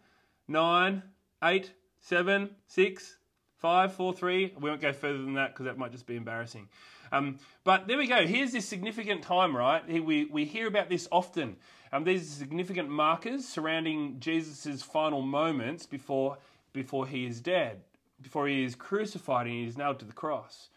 9, 0.47 1.03
8, 1.43 1.71
7, 1.99 2.49
6, 2.67 3.17
Five, 3.65 3.93
four, 3.93 4.13
three. 4.13 4.53
We 4.59 4.69
won't 4.69 4.79
go 4.79 4.93
further 4.93 5.17
than 5.17 5.33
that 5.33 5.53
because 5.53 5.65
that 5.65 5.75
might 5.75 5.91
just 5.91 6.05
be 6.05 6.15
embarrassing. 6.15 6.67
Um, 7.11 7.39
but 7.63 7.87
there 7.87 7.97
we 7.97 8.05
go. 8.05 8.27
Here's 8.27 8.51
this 8.51 8.67
significant 8.67 9.23
time, 9.23 9.57
right? 9.57 9.83
We, 9.87 10.25
we 10.25 10.45
hear 10.45 10.67
about 10.67 10.87
this 10.87 11.07
often. 11.11 11.55
Um, 11.91 12.03
these 12.03 12.29
significant 12.29 12.89
markers 12.89 13.47
surrounding 13.47 14.19
Jesus' 14.19 14.83
final 14.83 15.23
moments 15.23 15.87
before, 15.87 16.37
before 16.73 17.07
he 17.07 17.25
is 17.25 17.41
dead, 17.41 17.81
before 18.21 18.47
he 18.47 18.63
is 18.63 18.75
crucified 18.75 19.47
and 19.47 19.55
he 19.55 19.63
is 19.65 19.77
nailed 19.77 19.97
to 19.97 20.05
the 20.05 20.13
cross. 20.13 20.69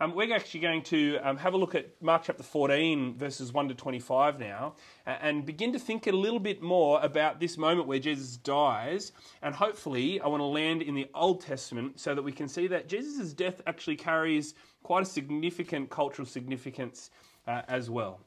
Um, 0.00 0.14
we're 0.14 0.34
actually 0.34 0.60
going 0.60 0.82
to 0.84 1.18
um, 1.22 1.36
have 1.36 1.54
a 1.54 1.56
look 1.56 1.76
at 1.76 2.02
Mark 2.02 2.24
chapter 2.24 2.42
14, 2.42 3.14
verses 3.14 3.52
1 3.52 3.68
to 3.68 3.74
25 3.74 4.40
now, 4.40 4.74
and 5.06 5.46
begin 5.46 5.72
to 5.72 5.78
think 5.78 6.08
a 6.08 6.12
little 6.12 6.40
bit 6.40 6.60
more 6.60 7.00
about 7.00 7.38
this 7.38 7.56
moment 7.56 7.86
where 7.86 8.00
Jesus 8.00 8.36
dies. 8.36 9.12
And 9.42 9.54
hopefully, 9.54 10.20
I 10.20 10.26
want 10.26 10.40
to 10.40 10.46
land 10.46 10.82
in 10.82 10.96
the 10.96 11.08
Old 11.14 11.42
Testament 11.42 12.00
so 12.00 12.12
that 12.12 12.22
we 12.22 12.32
can 12.32 12.48
see 12.48 12.66
that 12.66 12.88
Jesus' 12.88 13.32
death 13.32 13.60
actually 13.68 13.94
carries 13.94 14.54
quite 14.82 15.04
a 15.04 15.06
significant 15.06 15.90
cultural 15.90 16.26
significance 16.26 17.10
uh, 17.46 17.62
as 17.68 17.88
well. 17.88 18.20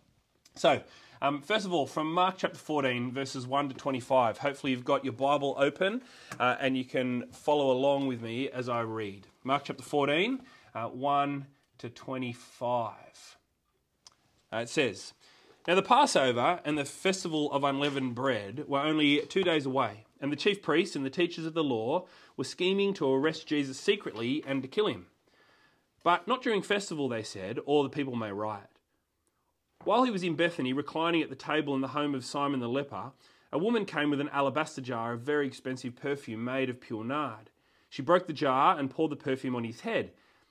So, 0.55 0.81
um, 1.21 1.41
first 1.41 1.65
of 1.65 1.73
all, 1.73 1.85
from 1.85 2.13
Mark 2.13 2.35
chapter 2.37 2.57
14, 2.57 3.11
verses 3.11 3.45
1 3.45 3.69
to 3.69 3.75
25, 3.75 4.37
hopefully 4.37 4.71
you've 4.71 4.85
got 4.85 5.03
your 5.03 5.13
Bible 5.13 5.55
open 5.57 6.01
uh, 6.39 6.55
and 6.61 6.77
you 6.77 6.85
can 6.85 7.27
follow 7.31 7.71
along 7.71 8.07
with 8.07 8.21
me 8.21 8.49
as 8.49 8.69
I 8.69 8.81
read. 8.81 9.27
Mark 9.43 9.63
chapter 9.65 9.83
14, 9.83 10.41
uh, 10.73 10.85
1 10.85 11.45
to 11.79 11.89
25. 11.89 13.37
Uh, 14.51 14.57
it 14.57 14.69
says, 14.69 15.13
Now 15.67 15.75
the 15.75 15.81
Passover 15.81 16.59
and 16.63 16.77
the 16.77 16.85
festival 16.85 17.51
of 17.51 17.63
unleavened 17.63 18.15
bread 18.15 18.65
were 18.67 18.79
only 18.79 19.21
two 19.21 19.43
days 19.43 19.65
away, 19.65 20.05
and 20.19 20.31
the 20.31 20.37
chief 20.37 20.61
priests 20.61 20.95
and 20.95 21.05
the 21.05 21.09
teachers 21.09 21.45
of 21.45 21.53
the 21.53 21.63
law 21.63 22.05
were 22.35 22.43
scheming 22.43 22.93
to 22.95 23.11
arrest 23.11 23.47
Jesus 23.47 23.79
secretly 23.79 24.43
and 24.47 24.61
to 24.61 24.67
kill 24.67 24.87
him. 24.87 25.07
But 26.03 26.27
not 26.27 26.41
during 26.41 26.61
festival, 26.61 27.09
they 27.09 27.23
said, 27.23 27.59
or 27.65 27.83
the 27.83 27.89
people 27.89 28.15
may 28.15 28.31
riot. 28.31 28.69
While 29.83 30.03
he 30.03 30.11
was 30.11 30.23
in 30.23 30.35
Bethany, 30.35 30.73
reclining 30.73 31.21
at 31.21 31.29
the 31.29 31.35
table 31.35 31.75
in 31.75 31.81
the 31.81 31.89
home 31.89 32.15
of 32.15 32.25
Simon 32.25 32.59
the 32.59 32.69
leper, 32.69 33.11
a 33.51 33.57
woman 33.57 33.85
came 33.85 34.09
with 34.09 34.19
an 34.19 34.29
alabaster 34.29 34.81
jar 34.81 35.13
of 35.13 35.21
very 35.21 35.47
expensive 35.47 35.95
perfume 35.95 36.43
made 36.43 36.69
of 36.69 36.81
pure 36.81 37.03
nard. 37.03 37.49
She 37.89 38.01
broke 38.01 38.27
the 38.27 38.33
jar 38.33 38.77
and 38.77 38.89
poured 38.89 39.11
the 39.11 39.15
perfume 39.15 39.55
on 39.55 39.63
his 39.63 39.81
head 39.81 40.11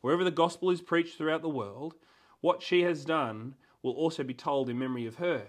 Wherever 0.00 0.24
the 0.24 0.30
gospel 0.30 0.70
is 0.70 0.80
preached 0.80 1.16
throughout 1.16 1.42
the 1.42 1.48
world, 1.48 1.94
what 2.40 2.62
she 2.62 2.82
has 2.82 3.04
done 3.04 3.54
will 3.82 3.92
also 3.92 4.22
be 4.22 4.34
told 4.34 4.68
in 4.68 4.78
memory 4.78 5.06
of 5.06 5.16
her. 5.16 5.46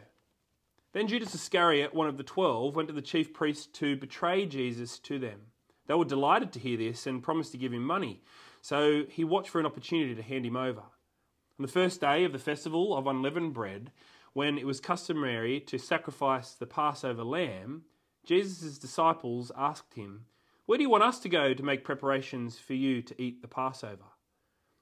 Then 0.93 1.07
Judas 1.07 1.33
Iscariot, 1.33 1.93
one 1.93 2.07
of 2.07 2.17
the 2.17 2.23
twelve, 2.23 2.75
went 2.75 2.89
to 2.89 2.93
the 2.93 3.01
chief 3.01 3.33
priests 3.33 3.65
to 3.79 3.95
betray 3.95 4.45
Jesus 4.45 4.99
to 4.99 5.19
them. 5.19 5.39
They 5.87 5.93
were 5.93 6.05
delighted 6.05 6.51
to 6.53 6.59
hear 6.59 6.77
this 6.77 7.07
and 7.07 7.23
promised 7.23 7.53
to 7.53 7.57
give 7.57 7.73
him 7.73 7.83
money, 7.83 8.21
so 8.61 9.05
he 9.09 9.23
watched 9.23 9.49
for 9.49 9.59
an 9.59 9.65
opportunity 9.65 10.15
to 10.15 10.21
hand 10.21 10.45
him 10.45 10.57
over. 10.57 10.81
On 10.81 11.65
the 11.65 11.67
first 11.67 12.01
day 12.01 12.23
of 12.25 12.33
the 12.33 12.39
festival 12.39 12.95
of 12.95 13.07
unleavened 13.07 13.53
bread, 13.53 13.91
when 14.33 14.57
it 14.57 14.65
was 14.65 14.79
customary 14.79 15.59
to 15.61 15.77
sacrifice 15.77 16.53
the 16.53 16.65
Passover 16.65 17.23
lamb, 17.23 17.83
Jesus' 18.25 18.77
disciples 18.77 19.51
asked 19.57 19.93
him, 19.93 20.25
Where 20.65 20.77
do 20.77 20.83
you 20.83 20.89
want 20.89 21.03
us 21.03 21.19
to 21.19 21.29
go 21.29 21.53
to 21.53 21.63
make 21.63 21.83
preparations 21.83 22.59
for 22.59 22.73
you 22.73 23.01
to 23.01 23.21
eat 23.21 23.41
the 23.41 23.47
Passover? 23.47 24.05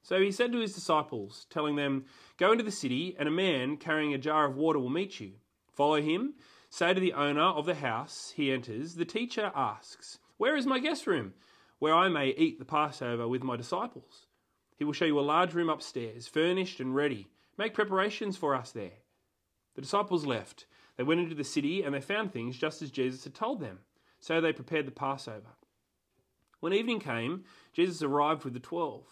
So 0.10 0.20
he 0.20 0.32
said 0.32 0.52
to 0.54 0.60
his 0.60 0.74
disciples, 0.74 1.46
telling 1.52 1.76
them, 1.76 2.06
Go 2.38 2.52
into 2.52 2.64
the 2.64 2.72
city, 2.72 3.16
and 3.20 3.28
a 3.28 3.32
man 3.32 3.78
carrying 3.78 4.12
a 4.12 4.18
jar 4.18 4.48
of 4.48 4.56
water 4.56 4.80
will 4.80 4.90
meet 4.90 5.20
you. 5.20 5.34
Follow 5.72 6.02
him. 6.02 6.34
Say 6.72 6.96
to 6.96 7.00
the 7.00 7.14
owner 7.14 7.44
of 7.44 7.68
the 7.68 7.76
house 7.76 8.34
he 8.36 8.52
enters, 8.52 8.96
The 8.96 9.06
teacher 9.06 9.52
asks, 9.54 10.18
Where 10.38 10.58
is 10.58 10.66
my 10.66 10.80
guest 10.80 11.06
room, 11.06 11.36
where 11.78 11.94
I 11.94 12.10
may 12.10 12.30
eat 12.30 12.58
the 12.58 12.66
Passover 12.66 13.28
with 13.28 13.44
my 13.44 13.56
disciples? 13.56 14.26
He 14.78 14.84
will 14.84 14.94
show 14.94 15.06
you 15.06 15.20
a 15.20 15.22
large 15.22 15.54
room 15.54 15.70
upstairs, 15.70 16.26
furnished 16.26 16.80
and 16.80 16.96
ready. 16.96 17.28
Make 17.56 17.76
preparations 17.76 18.36
for 18.36 18.56
us 18.56 18.72
there. 18.72 19.04
The 19.76 19.84
disciples 19.84 20.26
left. 20.26 20.66
They 20.98 21.04
went 21.04 21.22
into 21.22 21.36
the 21.36 21.44
city, 21.44 21.84
and 21.84 21.94
they 21.94 22.02
found 22.02 22.34
things 22.34 22.58
just 22.58 22.82
as 22.82 22.90
Jesus 22.90 23.26
had 23.26 23.36
told 23.36 23.60
them. 23.60 23.78
So 24.20 24.42
they 24.42 24.54
prepared 24.54 24.88
the 24.88 24.92
Passover. 24.92 25.52
When 26.62 26.74
evening 26.74 27.00
came, 27.00 27.44
Jesus 27.74 28.02
arrived 28.02 28.44
with 28.44 28.54
the 28.56 28.60
twelve. 28.60 29.06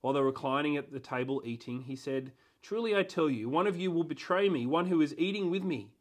While 0.00 0.12
they 0.14 0.20
were 0.20 0.26
reclining 0.26 0.76
at 0.76 0.92
the 0.92 1.00
table 1.00 1.42
eating, 1.44 1.82
he 1.82 1.96
said, 1.96 2.32
Truly 2.62 2.96
I 2.96 3.02
tell 3.02 3.28
you, 3.28 3.48
one 3.48 3.66
of 3.66 3.76
you 3.76 3.90
will 3.90 4.04
betray 4.04 4.48
me, 4.48 4.66
one 4.66 4.86
who 4.86 5.00
is 5.00 5.14
eating 5.18 5.50
with 5.50 5.64
me. 5.64 5.92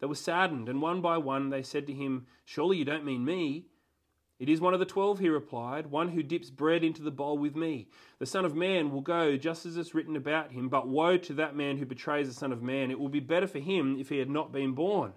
They 0.00 0.06
were 0.06 0.14
saddened, 0.14 0.68
and 0.68 0.82
one 0.82 1.00
by 1.00 1.18
one 1.18 1.50
they 1.50 1.62
said 1.62 1.86
to 1.86 1.92
him, 1.92 2.26
Surely 2.44 2.78
you 2.78 2.84
don't 2.84 3.04
mean 3.04 3.24
me. 3.24 3.66
It 4.38 4.48
is 4.48 4.60
one 4.60 4.74
of 4.74 4.80
the 4.80 4.86
twelve, 4.86 5.20
he 5.20 5.28
replied, 5.28 5.86
one 5.86 6.08
who 6.08 6.22
dips 6.22 6.50
bread 6.50 6.82
into 6.82 7.02
the 7.02 7.12
bowl 7.12 7.38
with 7.38 7.54
me. 7.54 7.88
The 8.18 8.26
Son 8.26 8.44
of 8.44 8.56
Man 8.56 8.90
will 8.90 9.00
go 9.00 9.36
just 9.36 9.64
as 9.64 9.76
it's 9.76 9.94
written 9.94 10.16
about 10.16 10.50
him, 10.50 10.68
but 10.68 10.88
woe 10.88 11.16
to 11.18 11.34
that 11.34 11.54
man 11.54 11.78
who 11.78 11.86
betrays 11.86 12.26
the 12.26 12.34
Son 12.34 12.50
of 12.52 12.62
Man. 12.62 12.90
It 12.90 12.98
will 12.98 13.08
be 13.08 13.20
better 13.20 13.46
for 13.46 13.60
him 13.60 13.96
if 14.00 14.08
he 14.08 14.18
had 14.18 14.30
not 14.30 14.50
been 14.50 14.72
born. 14.72 15.12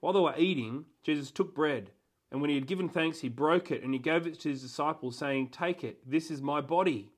While 0.00 0.14
they 0.14 0.20
were 0.20 0.38
eating, 0.38 0.86
Jesus 1.02 1.30
took 1.30 1.54
bread, 1.54 1.90
and 2.30 2.40
when 2.40 2.48
he 2.48 2.56
had 2.56 2.66
given 2.66 2.88
thanks, 2.88 3.20
he 3.20 3.28
broke 3.28 3.70
it, 3.70 3.82
and 3.82 3.92
he 3.92 3.98
gave 3.98 4.26
it 4.26 4.40
to 4.40 4.48
his 4.48 4.62
disciples, 4.62 5.18
saying, 5.18 5.48
Take 5.48 5.84
it, 5.84 5.98
this 6.10 6.30
is 6.30 6.40
my 6.40 6.62
body. 6.62 7.10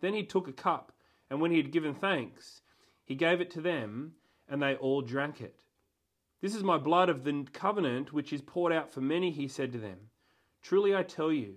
Then 0.00 0.14
he 0.14 0.24
took 0.24 0.48
a 0.48 0.52
cup, 0.52 0.92
and 1.30 1.40
when 1.40 1.50
he 1.50 1.56
had 1.56 1.72
given 1.72 1.94
thanks, 1.94 2.62
he 3.04 3.14
gave 3.14 3.40
it 3.40 3.50
to 3.52 3.60
them, 3.60 4.14
and 4.48 4.62
they 4.62 4.76
all 4.76 5.02
drank 5.02 5.40
it. 5.40 5.64
This 6.40 6.54
is 6.54 6.62
my 6.62 6.78
blood 6.78 7.08
of 7.08 7.24
the 7.24 7.46
covenant, 7.52 8.12
which 8.12 8.32
is 8.32 8.42
poured 8.42 8.72
out 8.72 8.92
for 8.92 9.00
many, 9.00 9.30
he 9.30 9.48
said 9.48 9.72
to 9.72 9.78
them. 9.78 10.10
Truly 10.62 10.94
I 10.94 11.02
tell 11.02 11.32
you, 11.32 11.56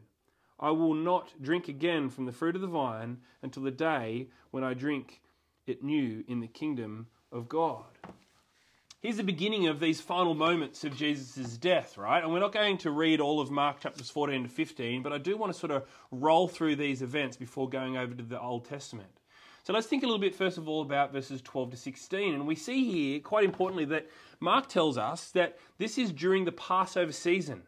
I 0.59 0.71
will 0.71 0.93
not 0.93 1.41
drink 1.41 1.67
again 1.67 2.09
from 2.09 2.25
the 2.25 2.31
fruit 2.31 2.55
of 2.55 2.61
the 2.61 2.67
vine 2.67 3.17
until 3.41 3.63
the 3.63 3.71
day 3.71 4.29
when 4.51 4.63
I 4.63 4.73
drink 4.73 5.21
it 5.65 5.83
new 5.83 6.23
in 6.27 6.39
the 6.39 6.47
kingdom 6.47 7.07
of 7.31 7.49
God. 7.49 7.85
Here's 8.99 9.17
the 9.17 9.23
beginning 9.23 9.67
of 9.67 9.79
these 9.79 10.01
final 10.01 10.33
moments 10.33 10.83
of 10.83 10.95
Jesus' 10.95 11.55
death, 11.55 11.99
right? 11.99 12.23
And 12.23 12.33
we're 12.33 12.39
not 12.39 12.51
going 12.51 12.79
to 12.79 12.89
read 12.89 13.21
all 13.21 13.39
of 13.39 13.51
Mark 13.51 13.79
chapters 13.79 14.09
14 14.09 14.41
to 14.41 14.49
15, 14.49 15.03
but 15.03 15.13
I 15.13 15.19
do 15.19 15.37
want 15.37 15.53
to 15.53 15.59
sort 15.59 15.69
of 15.69 15.83
roll 16.09 16.47
through 16.47 16.77
these 16.77 17.03
events 17.03 17.37
before 17.37 17.69
going 17.69 17.95
over 17.95 18.15
to 18.15 18.23
the 18.23 18.41
Old 18.41 18.65
Testament. 18.65 19.21
So 19.63 19.71
let's 19.71 19.85
think 19.85 20.01
a 20.01 20.07
little 20.07 20.19
bit, 20.19 20.33
first 20.33 20.57
of 20.57 20.67
all, 20.67 20.81
about 20.81 21.13
verses 21.13 21.43
12 21.43 21.71
to 21.71 21.77
16. 21.77 22.33
And 22.33 22.47
we 22.47 22.55
see 22.55 22.91
here, 22.91 23.19
quite 23.19 23.43
importantly, 23.43 23.85
that 23.85 24.09
Mark 24.39 24.67
tells 24.67 24.97
us 24.97 25.29
that 25.29 25.59
this 25.77 25.99
is 25.99 26.11
during 26.11 26.45
the 26.45 26.51
Passover 26.51 27.11
season. 27.11 27.61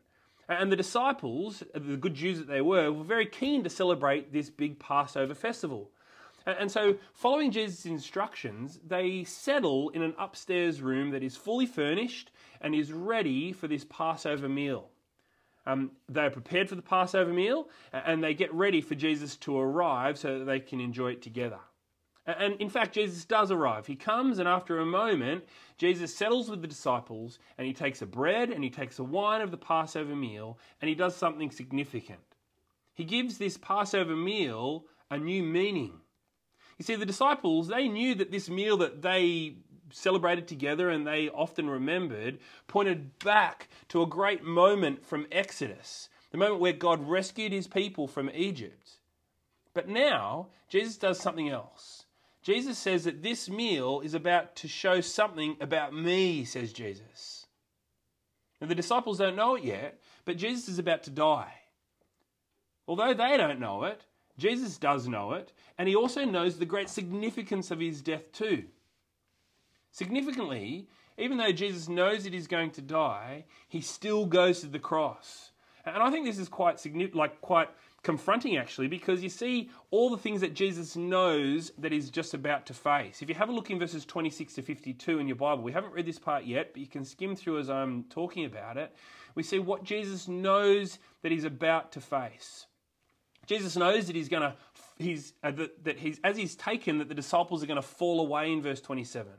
And 0.48 0.71
the 0.71 0.75
disciples, 0.75 1.62
the 1.75 1.95
good 1.95 2.15
Jews 2.15 2.39
that 2.39 2.48
they 2.48 2.62
were, 2.62 2.91
were 2.91 3.03
very 3.03 3.27
keen 3.27 3.63
to 3.63 3.69
celebrate 3.69 4.33
this 4.33 4.50
big 4.50 4.79
Passover 4.79 5.36
festival. 5.36 5.91
And 6.46 6.72
so, 6.72 6.98
following 7.13 7.51
Jesus' 7.51 7.86
instructions, 7.86 8.79
they 8.88 9.24
settle 9.24 9.89
in 9.89 10.01
an 10.01 10.13
upstairs 10.17 10.81
room 10.81 11.12
that 11.12 11.24
is 11.24 11.36
fully 11.36 11.65
furnished 11.65 12.31
and 12.62 12.74
is 12.74 12.91
ready 12.91 13.51
for 13.51 13.67
this 13.67 13.86
Passover 13.86 14.50
meal. 14.50 14.89
Um, 15.65 15.91
they 16.08 16.22
are 16.22 16.31
prepared 16.31 16.69
for 16.69 16.75
the 16.75 16.81
Passover 16.81 17.31
meal 17.31 17.69
and 17.91 18.24
they 18.24 18.34
get 18.34 18.53
ready 18.53 18.81
for 18.81 18.96
Jesus 18.96 19.36
to 19.38 19.58
arrive 19.58 20.17
so 20.17 20.39
that 20.39 20.46
they 20.46 20.60
can 20.60 20.79
enjoy 20.79 21.12
it 21.12 21.22
together. 21.22 21.60
And 22.25 22.55
in 22.62 22.69
fact, 22.69 22.93
Jesus 22.93 23.25
does 23.25 23.51
arrive. 23.51 23.88
He 23.88 23.96
comes, 23.96 24.39
and 24.39 24.48
after 24.48 24.79
a 24.79 24.86
moment, 24.86 25.46
Jesus 25.77 26.15
settles 26.15 26.50
with 26.50 26.62
the 26.62 26.67
disciples 26.67 27.39
and 27.58 27.65
he 27.65 27.74
takes 27.74 28.01
a 28.01 28.05
bread 28.05 28.50
and 28.50 28.63
he 28.63 28.69
takes 28.69 29.00
a 29.00 29.03
wine 29.03 29.41
of 29.41 29.51
the 29.51 29.58
Passover 29.58 30.15
meal 30.15 30.60
and 30.81 30.89
he 30.89 30.96
does 30.96 31.15
something 31.15 31.50
significant. 31.50 32.19
He 32.93 33.05
gives 33.05 33.38
this 33.38 33.58
Passover 33.58 34.15
meal 34.15 34.86
a 35.10 35.17
new 35.17 35.41
meaning. 35.41 36.01
You 36.79 36.86
see, 36.86 36.95
the 36.95 37.05
disciples, 37.05 37.67
they 37.67 37.88
knew 37.89 38.15
that 38.15 38.31
this 38.31 38.50
meal 38.50 38.77
that 38.77 39.01
they 39.01 39.57
celebrated 39.91 40.48
together 40.48 40.89
and 40.89 41.05
they 41.05 41.29
often 41.29 41.69
remembered 41.69 42.39
pointed 42.67 43.19
back 43.19 43.67
to 43.89 44.01
a 44.01 44.07
great 44.07 44.43
moment 44.43 45.05
from 45.05 45.27
Exodus, 45.31 46.09
the 46.31 46.38
moment 46.38 46.62
where 46.62 46.74
God 46.74 47.07
rescued 47.07 47.51
his 47.51 47.67
people 47.67 48.07
from 48.07 48.31
Egypt. 48.33 48.91
But 49.74 49.89
now, 49.89 50.48
Jesus 50.69 50.98
does 50.98 51.19
something 51.19 51.50
else. 51.50 52.05
Jesus 52.41 52.77
says 52.77 53.03
that 53.03 53.21
this 53.21 53.50
meal 53.50 54.00
is 54.00 54.13
about 54.13 54.55
to 54.57 54.67
show 54.67 55.01
something 55.01 55.57
about 55.59 55.93
me, 55.93 56.45
says 56.45 56.71
Jesus. 56.71 57.45
Now, 58.62 58.67
the 58.67 58.75
disciples 58.75 59.17
don't 59.17 59.36
know 59.36 59.55
it 59.55 59.63
yet, 59.63 60.00
but 60.24 60.38
Jesus 60.38 60.69
is 60.69 60.79
about 60.79 61.03
to 61.03 61.09
die. 61.09 61.53
Although 62.88 63.13
they 63.13 63.36
don't 63.38 63.59
know 63.59 63.83
it, 63.83 64.05
Jesus 64.39 64.77
does 64.77 65.08
know 65.08 65.34
it, 65.34 65.51
and 65.77 65.88
he 65.88 65.96
also 65.96 66.25
knows 66.25 66.58
the 66.58 66.65
great 66.65 66.89
significance 66.89 67.69
of 67.69 67.79
his 67.79 68.01
death 68.01 68.31
too. 68.31 68.65
Significantly, 69.91 70.88
even 71.17 71.38
though 71.38 71.51
Jesus 71.51 71.89
knows 71.89 72.24
that 72.24 72.34
he's 72.34 72.48
going 72.48 72.72
to 72.72 72.81
die, 72.81 73.46
he 73.67 73.81
still 73.81 74.25
goes 74.25 74.62
to 74.62 74.67
the 74.67 74.79
cross. 74.79 75.51
And 75.86 76.01
I 76.01 76.10
think 76.10 76.25
this 76.25 76.38
is 76.38 76.50
quite 76.50 76.84
like 77.13 77.41
quite 77.41 77.69
confronting 78.01 78.55
actually 78.55 78.88
because 78.88 79.22
you 79.22 79.27
see 79.27 79.69
all 79.91 80.10
the 80.10 80.17
things 80.17 80.39
that 80.39 80.53
Jesus 80.53 80.96
knows 80.96 81.72
that 81.77 81.91
he's 81.91 82.10
just 82.10 82.34
about 82.34 82.65
to 82.67 82.74
face. 82.74 83.22
If 83.22 83.29
you 83.29 83.36
have 83.36 83.50
a 83.50 83.51
look 83.51 83.69
in 83.69 83.79
verses 83.79 84.05
26 84.05 84.55
to 84.55 84.62
52 84.62 85.19
in 85.19 85.27
your 85.27 85.36
Bible, 85.36 85.63
we 85.63 85.72
haven't 85.72 85.93
read 85.93 86.05
this 86.05 86.19
part 86.19 86.46
yet, 86.46 86.72
but 86.74 86.81
you 86.81 86.88
can 86.88 87.03
skim 87.03 87.36
through 87.36 87.60
as 87.60 87.69
I'm 87.69 88.03
talking 88.05 88.46
about 88.46 88.77
it. 88.77 88.96
We 89.36 89.43
see 89.43 89.60
what 89.60 89.84
Jesus 89.84 90.27
knows 90.27 91.00
that 91.22 91.31
he's 91.31 91.43
about 91.43 91.91
to 91.93 92.01
face. 92.01 92.67
Jesus 93.50 93.75
knows 93.75 94.06
that 94.06 94.15
he's 94.15 94.29
going 94.29 94.44
to 94.44 94.53
he's 95.00 95.34
uh, 95.41 95.50
that, 95.50 95.84
that 95.84 95.98
he's 95.98 96.20
as 96.24 96.38
he's 96.38 96.56
taken 96.56 97.00
that 97.00 97.10
the 97.10 97.15
disciples 97.15 97.63
are 97.63 97.65
going 97.65 97.82
to 97.82 97.88
fall 97.88 98.20
away 98.20 98.51
in 98.51 98.62
verse 98.62 98.79
27. 98.79 99.32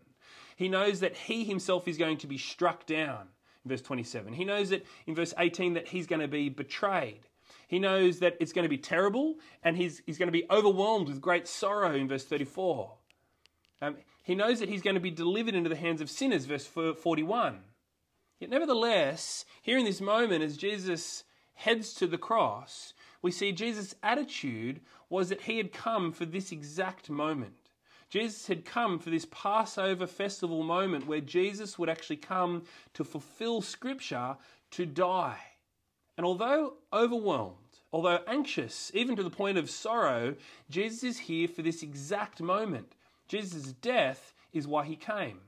He 0.57 0.69
knows 0.69 0.99
that 0.99 1.17
he 1.17 1.45
himself 1.45 1.87
is 1.87 1.97
going 1.97 2.19
to 2.19 2.27
be 2.27 2.37
struck 2.37 2.87
down 2.87 3.29
in 3.65 3.69
verse 3.69 3.81
27. 3.83 4.33
He 4.33 4.45
knows 4.45 4.71
that 4.71 4.85
in 5.07 5.15
verse 5.15 5.33
18 5.39 5.75
that 5.75 5.87
he's 5.87 6.09
going 6.09 6.21
to 6.21 6.29
be 6.29 6.49
betrayed. 6.49 7.21
He 7.69 7.79
knows 7.79 8.19
that 8.19 8.37
it's 8.41 8.53
going 8.53 8.65
to 8.65 8.69
be 8.69 8.79
terrible 8.79 9.37
and 9.63 9.77
he's, 9.77 10.03
he's 10.07 10.19
going 10.19 10.27
to 10.27 10.33
be 10.33 10.45
overwhelmed 10.51 11.07
with 11.07 11.21
great 11.21 11.47
sorrow 11.47 11.95
in 11.95 12.09
verse 12.09 12.25
34. 12.25 12.93
Um, 13.81 13.97
he 14.25 14.35
knows 14.35 14.59
that 14.59 14.69
he's 14.69 14.83
going 14.83 14.95
to 14.95 15.01
be 15.01 15.13
delivered 15.13 15.55
into 15.55 15.71
the 15.71 15.77
hands 15.77 16.01
of 16.01 16.11
sinners, 16.11 16.47
verse 16.47 16.67
41. 16.67 17.61
Yet, 18.41 18.51
nevertheless, 18.51 19.45
here 19.63 19.79
in 19.79 19.85
this 19.85 20.01
moment, 20.01 20.43
as 20.43 20.57
Jesus 20.57 21.23
heads 21.55 21.95
to 21.95 22.09
the 22.09 22.19
cross, 22.19 22.93
we 23.23 23.31
see 23.31 23.53
Jesus' 23.53 23.95
attitude 24.03 24.81
was 25.09 25.29
that 25.29 25.43
he 25.43 25.59
had 25.59 25.73
come 25.73 26.13
for 26.13 26.25
this 26.25 26.53
exact 26.53 27.11
moment. 27.11 27.71
Jesus 28.09 28.49
had 28.49 28.65
come 28.65 28.99
for 28.99 29.11
this 29.11 29.27
Passover 29.31 30.07
festival 30.07 30.63
moment 30.63 31.07
where 31.07 31.21
Jesus 31.21 31.79
would 31.79 31.89
actually 31.89 32.17
come 32.17 32.65
to 32.95 33.05
fulfill 33.05 33.61
Scripture 33.61 34.37
to 34.73 34.87
die. 34.87 35.39
And 36.17 36.27
although 36.27 36.75
overwhelmed, 36.93 37.57
although 37.93 38.21
anxious, 38.27 38.91
even 38.95 39.17
to 39.17 39.23
the 39.23 39.31
point 39.31 39.59
of 39.59 39.71
sorrow, 39.71 40.35
Jesus 40.69 41.05
is 41.05 41.19
here 41.21 41.47
for 41.47 41.63
this 41.63 41.83
exact 41.83 42.41
moment. 42.41 42.95
Jesus' 43.29 43.73
death 43.73 44.35
is 44.53 44.67
why 44.67 44.85
he 44.85 44.97
came. 44.97 45.41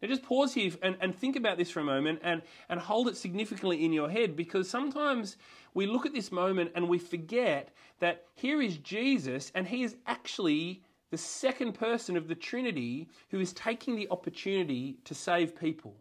Now, 0.00 0.08
just 0.08 0.22
pause 0.22 0.54
here 0.54 0.72
and, 0.82 0.96
and 1.00 1.16
think 1.16 1.36
about 1.36 1.56
this 1.56 1.70
for 1.70 1.80
a 1.80 1.84
moment 1.84 2.20
and, 2.22 2.42
and 2.68 2.80
hold 2.80 3.08
it 3.08 3.16
significantly 3.16 3.84
in 3.84 3.92
your 3.92 4.10
head 4.10 4.36
because 4.36 4.68
sometimes 4.68 5.36
we 5.74 5.86
look 5.86 6.06
at 6.06 6.14
this 6.14 6.32
moment 6.32 6.72
and 6.74 6.88
we 6.88 6.98
forget 6.98 7.70
that 7.98 8.24
here 8.34 8.62
is 8.62 8.78
Jesus 8.78 9.50
and 9.54 9.66
he 9.66 9.82
is 9.82 9.96
actually 10.06 10.82
the 11.10 11.18
second 11.18 11.74
person 11.74 12.16
of 12.16 12.28
the 12.28 12.34
Trinity 12.34 13.08
who 13.30 13.40
is 13.40 13.52
taking 13.52 13.96
the 13.96 14.08
opportunity 14.10 14.96
to 15.04 15.14
save 15.14 15.58
people. 15.58 15.96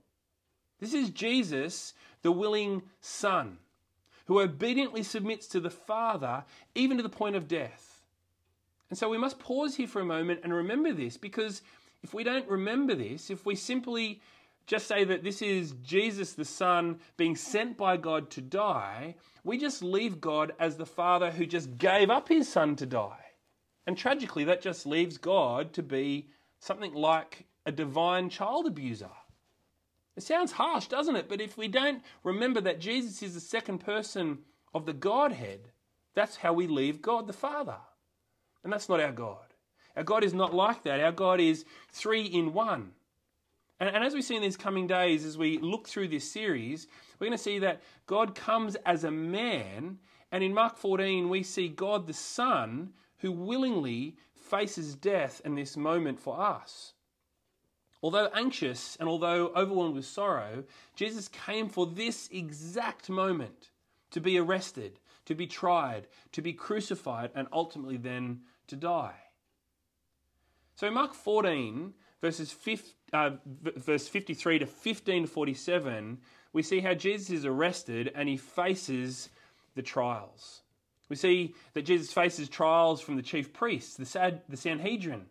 This 0.79 0.93
is 0.93 1.09
Jesus, 1.09 1.93
the 2.21 2.31
willing 2.31 2.83
Son, 3.01 3.57
who 4.25 4.41
obediently 4.41 5.03
submits 5.03 5.47
to 5.47 5.59
the 5.59 5.69
Father, 5.69 6.43
even 6.75 6.97
to 6.97 7.03
the 7.03 7.09
point 7.09 7.35
of 7.35 7.47
death. 7.47 8.01
And 8.89 8.97
so 8.97 9.09
we 9.09 9.17
must 9.17 9.39
pause 9.39 9.75
here 9.75 9.87
for 9.87 10.01
a 10.01 10.05
moment 10.05 10.41
and 10.43 10.53
remember 10.53 10.93
this, 10.93 11.17
because 11.17 11.61
if 12.03 12.13
we 12.13 12.23
don't 12.23 12.47
remember 12.47 12.95
this, 12.95 13.29
if 13.29 13.45
we 13.45 13.55
simply 13.55 14.21
just 14.65 14.87
say 14.87 15.03
that 15.03 15.23
this 15.23 15.41
is 15.41 15.73
Jesus 15.83 16.33
the 16.33 16.45
Son 16.45 16.99
being 17.17 17.35
sent 17.35 17.77
by 17.77 17.97
God 17.97 18.29
to 18.31 18.41
die, 18.41 19.15
we 19.43 19.57
just 19.57 19.83
leave 19.83 20.21
God 20.21 20.53
as 20.59 20.77
the 20.77 20.85
Father 20.85 21.31
who 21.31 21.45
just 21.45 21.77
gave 21.77 22.09
up 22.09 22.29
his 22.29 22.47
Son 22.47 22.75
to 22.77 22.85
die. 22.85 23.19
And 23.85 23.97
tragically, 23.97 24.45
that 24.45 24.61
just 24.61 24.85
leaves 24.85 25.17
God 25.17 25.73
to 25.73 25.83
be 25.83 26.29
something 26.59 26.93
like 26.93 27.45
a 27.65 27.71
divine 27.71 28.29
child 28.29 28.65
abuser. 28.65 29.09
It 30.15 30.23
sounds 30.23 30.53
harsh, 30.53 30.87
doesn't 30.87 31.15
it? 31.15 31.27
But 31.27 31.41
if 31.41 31.57
we 31.57 31.67
don't 31.67 32.01
remember 32.23 32.61
that 32.61 32.79
Jesus 32.79 33.21
is 33.21 33.33
the 33.33 33.41
second 33.41 33.79
person 33.79 34.39
of 34.73 34.85
the 34.85 34.93
Godhead, 34.93 35.71
that's 36.13 36.37
how 36.37 36.53
we 36.53 36.67
leave 36.67 37.01
God 37.01 37.27
the 37.27 37.33
Father. 37.33 37.77
And 38.63 38.71
that's 38.71 38.87
not 38.87 39.01
our 39.01 39.11
God. 39.11 39.53
Our 39.95 40.03
God 40.03 40.23
is 40.23 40.33
not 40.33 40.53
like 40.53 40.83
that. 40.83 40.99
Our 40.99 41.11
God 41.11 41.39
is 41.39 41.65
three 41.91 42.23
in 42.23 42.53
one. 42.53 42.91
And, 43.79 43.95
and 43.95 44.03
as 44.03 44.13
we 44.13 44.21
see 44.21 44.35
in 44.35 44.41
these 44.41 44.57
coming 44.57 44.87
days, 44.87 45.25
as 45.25 45.37
we 45.37 45.57
look 45.57 45.87
through 45.87 46.09
this 46.09 46.29
series, 46.29 46.87
we're 47.19 47.27
going 47.27 47.37
to 47.37 47.43
see 47.43 47.59
that 47.59 47.81
God 48.05 48.35
comes 48.35 48.75
as 48.85 49.03
a 49.03 49.11
man. 49.11 49.99
And 50.31 50.43
in 50.43 50.53
Mark 50.53 50.77
14, 50.77 51.29
we 51.29 51.43
see 51.43 51.67
God 51.67 52.07
the 52.07 52.13
Son 52.13 52.93
who 53.19 53.31
willingly 53.31 54.17
faces 54.33 54.95
death 54.95 55.41
in 55.45 55.55
this 55.55 55.77
moment 55.77 56.19
for 56.19 56.39
us. 56.39 56.93
Although 58.01 58.29
anxious 58.35 58.97
and 58.99 59.07
although 59.07 59.53
overwhelmed 59.55 59.95
with 59.95 60.05
sorrow, 60.05 60.65
Jesus 60.95 61.29
came 61.29 61.69
for 61.69 61.87
this 61.87 62.27
exact 62.31 63.09
moment 63.09 63.71
to 64.11 64.19
be 64.19 64.37
arrested, 64.37 64.99
to 65.25 65.33
be 65.33 65.47
tried, 65.47 66.07
to 66.33 66.41
be 66.41 66.51
crucified, 66.51 67.31
and 67.33 67.47
ultimately 67.53 67.95
then 67.95 68.41
to 68.67 68.75
die. 68.75 69.15
So 70.75 70.87
in 70.87 70.93
Mark 70.93 71.13
14, 71.13 71.93
verses 72.23 72.53
5, 72.53 72.81
uh, 73.11 73.31
verse 73.75 74.07
53 74.07 74.59
to 74.59 74.65
15 74.65 75.23
to 75.23 75.27
47, 75.27 76.17
we 76.53 76.63
see 76.63 76.79
how 76.79 76.93
Jesus 76.93 77.29
is 77.29 77.45
arrested 77.45 78.13
and 78.15 78.29
he 78.29 78.37
faces 78.37 79.29
the 79.75 79.81
trials. 79.81 80.61
We 81.09 81.17
see 81.17 81.53
that 81.73 81.81
Jesus 81.81 82.13
faces 82.13 82.47
trials 82.47 83.01
from 83.01 83.17
the 83.17 83.21
chief 83.21 83.51
priests, 83.51 83.97
the, 83.97 84.05
Sad, 84.05 84.41
the 84.47 84.55
Sanhedrin, 84.55 85.25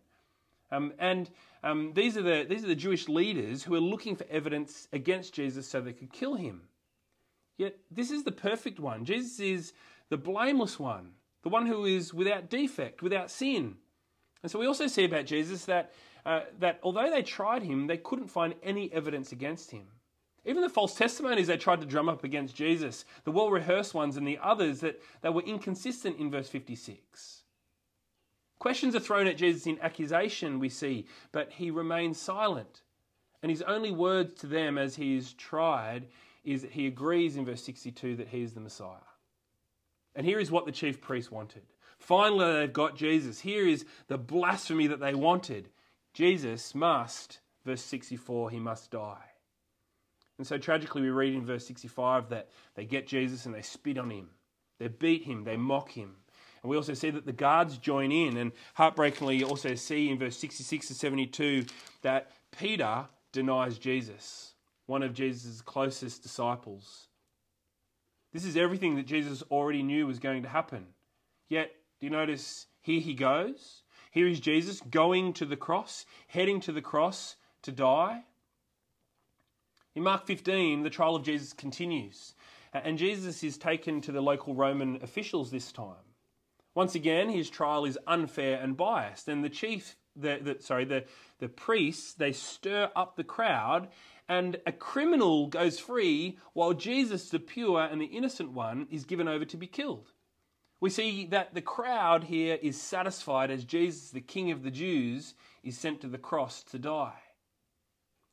um, 0.71 0.93
and 0.99 1.31
um, 1.63 1.93
these, 1.95 2.15
are 2.15 2.21
the, 2.21 2.45
these 2.47 2.63
are 2.63 2.67
the 2.67 2.75
Jewish 2.75 3.09
leaders 3.09 3.63
who 3.63 3.73
are 3.73 3.81
looking 3.81 4.15
for 4.15 4.27
evidence 4.29 4.87
against 4.93 5.33
Jesus 5.33 5.67
so 5.67 5.81
they 5.81 5.93
could 5.93 6.13
kill 6.13 6.35
him. 6.35 6.61
Yet 7.57 7.75
this 7.89 8.11
is 8.11 8.23
the 8.23 8.31
perfect 8.31 8.79
one. 8.79 9.03
Jesus 9.03 9.39
is 9.39 9.73
the 10.09 10.17
blameless 10.17 10.79
one, 10.79 11.13
the 11.41 11.49
one 11.49 11.65
who 11.65 11.85
is 11.85 12.13
without 12.13 12.51
defect, 12.51 13.01
without 13.01 13.31
sin. 13.31 13.77
And 14.43 14.51
so 14.51 14.59
we 14.59 14.67
also 14.67 14.87
see 14.87 15.05
about 15.05 15.25
Jesus 15.25 15.65
that, 15.65 15.91
uh, 16.25 16.41
that 16.59 16.79
although 16.83 17.09
they 17.09 17.21
tried 17.21 17.63
him, 17.63 17.87
they 17.87 17.97
couldn't 17.97 18.27
find 18.27 18.55
any 18.63 18.91
evidence 18.93 19.31
against 19.31 19.71
him. 19.71 19.85
Even 20.45 20.61
the 20.61 20.69
false 20.69 20.95
testimonies 20.95 21.47
they 21.47 21.57
tried 21.57 21.79
to 21.81 21.87
drum 21.87 22.09
up 22.09 22.23
against 22.23 22.55
Jesus, 22.55 23.05
the 23.23 23.31
well 23.31 23.49
rehearsed 23.49 23.93
ones 23.93 24.17
and 24.17 24.27
the 24.27 24.39
others, 24.41 24.81
that 24.81 25.01
they 25.21 25.29
were 25.29 25.41
inconsistent 25.41 26.17
in 26.17 26.29
verse 26.29 26.49
56. 26.49 27.43
Questions 28.59 28.95
are 28.95 28.99
thrown 28.99 29.27
at 29.27 29.37
Jesus 29.37 29.67
in 29.67 29.79
accusation, 29.81 30.59
we 30.59 30.69
see, 30.69 31.05
but 31.31 31.51
he 31.51 31.71
remains 31.71 32.19
silent. 32.19 32.81
And 33.41 33.49
his 33.49 33.61
only 33.63 33.91
words 33.91 34.39
to 34.39 34.47
them 34.47 34.77
as 34.77 34.95
he 34.95 35.17
is 35.17 35.33
tried 35.33 36.07
is 36.45 36.61
that 36.61 36.71
he 36.71 36.87
agrees 36.87 37.35
in 37.35 37.45
verse 37.45 37.61
62 37.63 38.15
that 38.17 38.29
he 38.29 38.41
is 38.41 38.53
the 38.53 38.61
Messiah. 38.61 38.95
And 40.15 40.25
here 40.25 40.39
is 40.39 40.51
what 40.51 40.65
the 40.65 40.71
chief 40.71 41.01
priests 41.01 41.31
wanted. 41.31 41.63
Finally, 41.97 42.53
they've 42.53 42.73
got 42.73 42.95
Jesus. 42.95 43.39
Here 43.39 43.65
is 43.67 43.85
the 44.07 44.17
blasphemy 44.17 44.87
that 44.87 44.99
they 44.99 45.13
wanted. 45.13 45.69
Jesus 46.13 46.75
must, 46.75 47.39
verse 47.65 47.81
64, 47.81 48.51
he 48.51 48.59
must 48.59 48.91
die. 48.91 49.23
And 50.37 50.47
so 50.47 50.57
tragically, 50.57 51.01
we 51.01 51.09
read 51.09 51.33
in 51.33 51.45
verse 51.45 51.65
65 51.65 52.29
that 52.29 52.49
they 52.75 52.85
get 52.85 53.07
Jesus 53.07 53.45
and 53.45 53.53
they 53.53 53.61
spit 53.61 53.97
on 53.97 54.09
him. 54.09 54.29
They 54.79 54.87
beat 54.87 55.23
him, 55.23 55.43
they 55.43 55.57
mock 55.57 55.91
him. 55.91 56.15
And 56.61 56.69
we 56.69 56.77
also 56.77 56.93
see 56.93 57.09
that 57.09 57.25
the 57.25 57.33
guards 57.33 57.77
join 57.77 58.11
in. 58.11 58.37
And 58.37 58.51
heartbreakingly, 58.73 59.37
you 59.37 59.47
also 59.47 59.75
see 59.75 60.09
in 60.09 60.17
verse 60.17 60.37
66 60.37 60.87
to 60.87 60.93
72 60.93 61.65
that 62.01 62.31
Peter 62.57 63.05
denies 63.31 63.77
Jesus. 63.77 64.49
one 64.85 65.03
of 65.03 65.13
Jesus' 65.13 65.61
closest 65.61 66.23
disciples. 66.23 67.07
This 68.33 68.45
is 68.45 68.57
everything 68.57 68.95
that 68.95 69.05
Jesus 69.05 69.43
already 69.43 69.83
knew 69.83 70.07
was 70.07 70.19
going 70.19 70.43
to 70.43 70.49
happen. 70.49 70.87
Yet, 71.47 71.71
do 71.99 72.07
you 72.07 72.11
notice 72.11 72.67
here 72.81 72.99
he 72.99 73.13
goes? 73.13 73.82
Here 74.13 74.27
is 74.27 74.39
Jesus 74.39 74.79
going 74.79 75.33
to 75.33 75.45
the 75.45 75.57
cross, 75.57 76.05
heading 76.27 76.59
to 76.61 76.71
the 76.71 76.83
cross 76.83 77.35
to 77.63 77.71
die. 77.71 78.25
In 79.95 80.03
Mark 80.03 80.27
15, 80.27 80.83
the 80.83 80.91
trial 80.91 81.15
of 81.15 81.23
Jesus 81.23 81.51
continues, 81.51 82.35
uh, 82.75 82.81
and 82.83 82.99
Jesus 82.99 83.43
is 83.43 83.57
taken 83.57 84.01
to 84.01 84.11
the 84.11 84.21
local 84.21 84.53
Roman 84.53 84.99
officials 85.01 85.49
this 85.49 85.71
time. 85.71 86.13
Once 86.75 86.93
again, 86.93 87.29
his 87.29 87.49
trial 87.49 87.85
is 87.85 87.97
unfair 88.05 88.61
and 88.61 88.77
biased, 88.77 89.27
and 89.27 89.43
the 89.43 89.49
chief, 89.49 89.97
the, 90.15 90.37
the, 90.39 90.57
sorry, 90.59 90.85
the, 90.85 91.05
the 91.39 91.49
priests, 91.49 92.13
they 92.13 92.33
stir 92.33 92.91
up 92.95 93.15
the 93.15 93.23
crowd, 93.23 93.87
and 94.29 94.61
a 94.67 94.71
criminal 94.71 95.47
goes 95.47 95.79
free 95.79 96.37
while 96.53 96.73
Jesus, 96.73 97.29
the 97.29 97.39
pure 97.39 97.81
and 97.81 97.99
the 97.99 98.05
innocent 98.05 98.51
one, 98.51 98.85
is 98.91 99.05
given 99.05 99.27
over 99.27 99.45
to 99.45 99.57
be 99.57 99.67
killed. 99.67 100.12
We 100.83 100.89
see 100.89 101.27
that 101.27 101.53
the 101.53 101.61
crowd 101.61 102.25
here 102.25 102.59
is 102.61 102.75
satisfied 102.75 103.49
as 103.49 103.63
Jesus, 103.63 104.09
the 104.09 104.19
King 104.19 104.51
of 104.51 104.63
the 104.63 104.69
Jews, 104.69 105.33
is 105.63 105.77
sent 105.77 106.01
to 106.01 106.07
the 106.07 106.17
cross 106.17 106.61
to 106.63 106.77
die. 106.77 107.21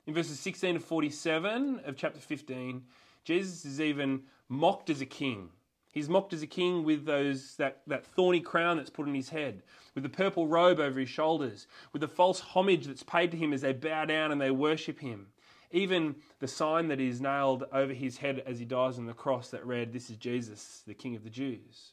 In 0.04 0.14
verses 0.14 0.40
16 0.40 0.74
to 0.74 0.80
47 0.80 1.82
of 1.84 1.94
chapter 1.94 2.18
15, 2.18 2.82
Jesus 3.22 3.64
is 3.64 3.80
even 3.80 4.22
mocked 4.48 4.90
as 4.90 5.00
a 5.00 5.06
king. 5.06 5.50
He's 5.92 6.08
mocked 6.08 6.32
as 6.32 6.42
a 6.42 6.48
king 6.48 6.82
with 6.82 7.04
those 7.04 7.54
that, 7.54 7.82
that 7.86 8.04
thorny 8.04 8.40
crown 8.40 8.78
that's 8.78 8.90
put 8.90 9.06
on 9.06 9.14
his 9.14 9.28
head, 9.28 9.62
with 9.94 10.02
the 10.02 10.10
purple 10.10 10.48
robe 10.48 10.80
over 10.80 10.98
his 10.98 11.08
shoulders, 11.08 11.68
with 11.92 12.00
the 12.00 12.08
false 12.08 12.40
homage 12.40 12.84
that's 12.84 13.04
paid 13.04 13.30
to 13.30 13.36
him 13.36 13.52
as 13.52 13.60
they 13.60 13.72
bow 13.72 14.06
down 14.06 14.32
and 14.32 14.40
they 14.40 14.50
worship 14.50 14.98
him. 14.98 15.28
Even 15.70 16.16
the 16.40 16.48
sign 16.48 16.88
that 16.88 16.98
is 16.98 17.20
nailed 17.20 17.62
over 17.72 17.92
his 17.92 18.16
head 18.16 18.42
as 18.44 18.58
he 18.58 18.64
dies 18.64 18.98
on 18.98 19.06
the 19.06 19.14
cross 19.14 19.50
that 19.50 19.64
read, 19.64 19.92
This 19.92 20.10
is 20.10 20.16
Jesus, 20.16 20.82
the 20.84 20.94
King 20.94 21.14
of 21.14 21.22
the 21.22 21.30
Jews. 21.30 21.92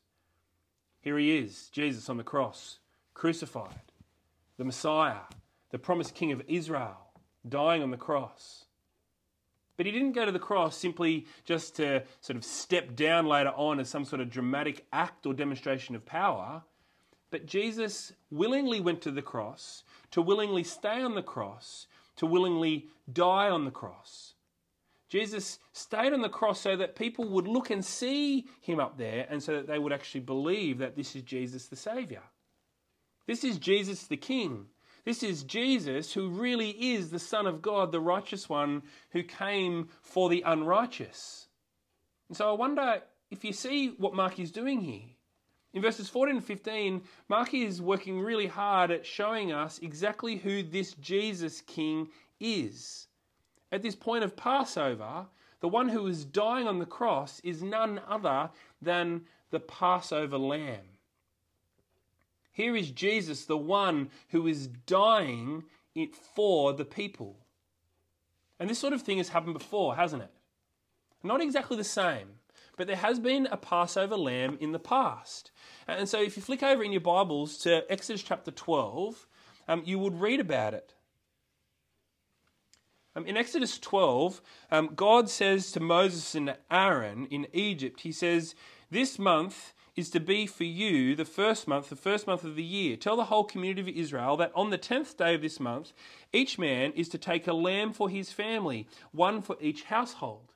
Here 1.08 1.18
he 1.18 1.38
is, 1.38 1.70
Jesus 1.70 2.10
on 2.10 2.18
the 2.18 2.24
cross, 2.26 2.80
crucified, 3.14 3.94
the 4.58 4.66
Messiah, 4.66 5.22
the 5.70 5.80
promised 5.80 6.16
King 6.16 6.34
of 6.34 6.42
Israel, 6.50 6.98
dying 7.48 7.82
on 7.82 7.92
the 7.92 7.96
cross. 7.96 8.66
But 9.78 9.86
he 9.86 9.94
didn't 9.94 10.12
go 10.12 10.26
to 10.26 10.34
the 10.34 10.38
cross 10.38 10.76
simply 10.76 11.26
just 11.46 11.78
to 11.78 12.04
sort 12.20 12.36
of 12.36 12.44
step 12.44 12.94
down 12.94 13.26
later 13.26 13.54
on 13.56 13.80
as 13.80 13.88
some 13.88 14.04
sort 14.04 14.20
of 14.20 14.30
dramatic 14.30 14.86
act 14.92 15.26
or 15.26 15.34
demonstration 15.34 15.96
of 15.96 16.06
power. 16.06 16.64
But 17.32 17.46
Jesus 17.46 18.12
willingly 18.30 18.82
went 18.82 19.00
to 19.04 19.12
the 19.12 19.22
cross 19.22 19.84
to 20.12 20.22
willingly 20.22 20.66
stay 20.66 21.02
on 21.02 21.16
the 21.16 21.24
cross, 21.24 21.88
to 22.18 22.26
willingly 22.26 22.90
die 23.10 23.50
on 23.50 23.64
the 23.64 23.72
cross. 23.72 24.34
Jesus 25.10 25.60
stayed 25.72 26.14
on 26.14 26.22
the 26.22 26.30
cross 26.30 26.60
so 26.60 26.76
that 26.76 26.96
people 26.96 27.26
would 27.30 27.48
look 27.48 27.70
and 27.70 27.84
see 27.84 28.46
him 28.62 28.80
up 28.80 28.98
there 28.98 29.26
and 29.30 29.42
so 29.42 29.54
that 29.54 29.68
they 29.68 29.80
would 29.80 29.94
actually 29.94 30.22
believe 30.22 30.80
that 30.80 30.96
this 30.96 31.16
is 31.16 31.24
Jesus 31.24 31.68
the 31.68 31.76
Saviour. 31.76 32.24
This 33.26 33.44
is 33.44 33.58
Jesus 33.58 34.08
the 34.08 34.18
King. 34.18 34.68
This 35.06 35.24
is 35.24 35.44
Jesus 35.44 36.14
who 36.14 36.30
really 36.30 36.72
is 36.72 37.10
the 37.10 37.20
Son 37.20 37.48
of 37.48 37.62
God, 37.62 37.92
the 37.92 38.02
righteous 38.02 38.50
one 38.50 38.84
who 39.12 39.24
came 39.24 39.88
for 40.02 40.28
the 40.28 40.44
unrighteous. 40.46 41.48
And 42.28 42.36
so 42.36 42.50
I 42.50 42.54
wonder 42.54 43.02
if 43.32 43.46
you 43.46 43.54
see 43.54 43.90
what 43.98 44.14
Mark 44.14 44.40
is 44.40 44.52
doing 44.52 44.82
here. 44.82 45.08
In 45.74 45.82
verses 45.82 46.10
14 46.10 46.38
and 46.38 46.44
15, 46.44 47.04
Mark 47.30 47.54
is 47.54 47.82
working 47.82 48.20
really 48.20 48.48
hard 48.48 48.92
at 48.92 49.06
showing 49.06 49.52
us 49.52 49.80
exactly 49.80 50.36
who 50.36 50.64
this 50.64 50.94
Jesus 50.96 51.62
King 51.62 52.10
is. 52.40 53.07
At 53.72 53.82
this 53.82 53.96
point 53.96 54.24
of 54.24 54.36
Passover, 54.36 55.28
the 55.60 55.68
one 55.68 55.90
who 55.90 56.08
is 56.08 56.26
dying 56.26 56.68
on 56.68 56.80
the 56.80 56.86
cross 56.86 57.40
is 57.44 57.64
none 57.64 58.00
other 58.08 58.50
than 58.82 59.22
the 59.50 59.60
Passover 59.60 60.38
lamb. 60.38 60.98
Here 62.52 62.76
is 62.76 62.92
Jesus, 62.92 63.46
the 63.46 63.58
one 63.58 64.10
who 64.30 64.48
is 64.48 64.68
dying 64.68 65.64
for 66.36 66.74
the 66.74 66.86
people. 66.86 67.38
And 68.60 68.70
this 68.70 68.80
sort 68.80 68.94
of 68.94 69.02
thing 69.02 69.18
has 69.18 69.30
happened 69.30 69.54
before, 69.54 69.96
hasn't 69.96 70.24
it? 70.24 70.32
Not 71.24 71.42
exactly 71.42 71.78
the 71.78 71.84
same, 71.84 72.28
but 72.76 72.88
there 72.88 72.96
has 72.96 73.20
been 73.20 73.48
a 73.52 73.58
Passover 73.58 74.18
lamb 74.18 74.58
in 74.60 74.72
the 74.72 74.80
past. 74.80 75.52
And 75.88 76.08
so 76.08 76.22
if 76.22 76.36
you 76.36 76.44
flick 76.44 76.64
over 76.64 76.84
in 76.84 76.92
your 76.92 77.02
Bibles 77.02 77.58
to 77.60 77.84
Exodus 77.92 78.24
chapter 78.24 78.52
12, 78.52 79.28
um, 79.68 79.84
you 79.86 80.00
would 80.00 80.20
read 80.20 80.40
about 80.40 80.74
it. 80.74 80.94
Um, 83.18 83.26
in 83.26 83.36
Exodus 83.36 83.80
12, 83.80 84.42
um, 84.70 84.92
God 84.96 85.28
says 85.28 85.72
to 85.72 85.80
Moses 85.80 86.36
and 86.36 86.56
Aaron 86.70 87.26
in 87.32 87.48
Egypt, 87.52 88.02
He 88.02 88.12
says, 88.12 88.54
This 88.92 89.18
month 89.18 89.74
is 89.96 90.12
to 90.12 90.20
be 90.20 90.46
for 90.46 90.66
you 90.66 91.16
the 91.16 91.26
first 91.26 91.68
month, 91.68 91.90
the 91.90 91.96
first 91.96 92.28
month 92.28 92.44
of 92.44 92.56
the 92.56 92.64
year. 92.64 92.96
Tell 92.96 93.16
the 93.16 93.26
whole 93.26 93.44
community 93.44 93.82
of 93.82 93.88
Israel 93.88 94.38
that 94.38 94.52
on 94.54 94.70
the 94.70 94.78
tenth 94.78 95.18
day 95.18 95.34
of 95.34 95.42
this 95.42 95.60
month, 95.60 95.94
each 96.32 96.60
man 96.60 96.92
is 96.92 97.10
to 97.10 97.18
take 97.18 97.48
a 97.48 97.54
lamb 97.54 97.92
for 97.92 98.08
his 98.08 98.32
family, 98.32 98.88
one 99.12 99.42
for 99.42 99.58
each 99.60 99.86
household. 99.86 100.54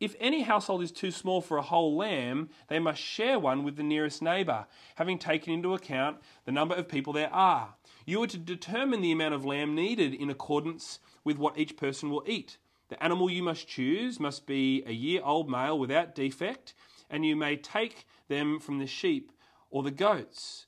If 0.00 0.14
any 0.20 0.42
household 0.42 0.82
is 0.82 0.92
too 0.92 1.10
small 1.10 1.42
for 1.42 1.58
a 1.58 1.62
whole 1.62 1.96
lamb, 1.96 2.48
they 2.68 2.78
must 2.78 3.02
share 3.02 3.38
one 3.38 3.62
with 3.62 3.76
the 3.76 3.82
nearest 3.82 4.22
neighbour, 4.22 4.66
having 4.94 5.18
taken 5.18 5.52
into 5.52 5.74
account 5.74 6.18
the 6.46 6.52
number 6.52 6.74
of 6.76 6.88
people 6.88 7.12
there 7.12 7.32
are. 7.32 7.74
You 8.06 8.22
are 8.22 8.28
to 8.28 8.38
determine 8.38 9.02
the 9.02 9.12
amount 9.12 9.34
of 9.34 9.44
lamb 9.44 9.74
needed 9.74 10.14
in 10.14 10.30
accordance 10.30 11.00
with 11.24 11.38
what 11.38 11.58
each 11.58 11.76
person 11.76 12.10
will 12.10 12.24
eat. 12.26 12.58
The 12.88 13.02
animal 13.02 13.30
you 13.30 13.42
must 13.42 13.68
choose 13.68 14.18
must 14.18 14.46
be 14.46 14.82
a 14.86 14.92
year 14.92 15.20
old 15.22 15.50
male 15.50 15.78
without 15.78 16.14
defect, 16.14 16.74
and 17.10 17.24
you 17.24 17.36
may 17.36 17.56
take 17.56 18.06
them 18.28 18.58
from 18.58 18.78
the 18.78 18.86
sheep 18.86 19.32
or 19.70 19.82
the 19.82 19.90
goats. 19.90 20.66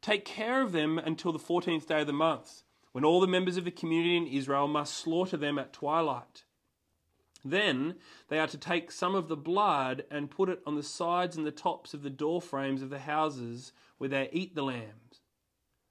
Take 0.00 0.24
care 0.24 0.62
of 0.62 0.72
them 0.72 0.98
until 0.98 1.32
the 1.32 1.38
14th 1.38 1.86
day 1.86 2.02
of 2.02 2.06
the 2.06 2.12
month, 2.12 2.62
when 2.92 3.04
all 3.04 3.20
the 3.20 3.26
members 3.26 3.56
of 3.56 3.64
the 3.64 3.70
community 3.70 4.16
in 4.16 4.26
Israel 4.26 4.68
must 4.68 4.94
slaughter 4.94 5.36
them 5.36 5.58
at 5.58 5.72
twilight. 5.72 6.44
Then 7.44 7.96
they 8.28 8.38
are 8.38 8.46
to 8.48 8.58
take 8.58 8.90
some 8.90 9.14
of 9.14 9.28
the 9.28 9.36
blood 9.36 10.04
and 10.10 10.30
put 10.30 10.48
it 10.48 10.60
on 10.66 10.74
the 10.74 10.82
sides 10.82 11.36
and 11.36 11.46
the 11.46 11.52
tops 11.52 11.94
of 11.94 12.02
the 12.02 12.10
door 12.10 12.40
frames 12.40 12.82
of 12.82 12.90
the 12.90 13.00
houses 13.00 13.72
where 13.98 14.10
they 14.10 14.28
eat 14.32 14.54
the 14.54 14.62
lambs. 14.62 15.20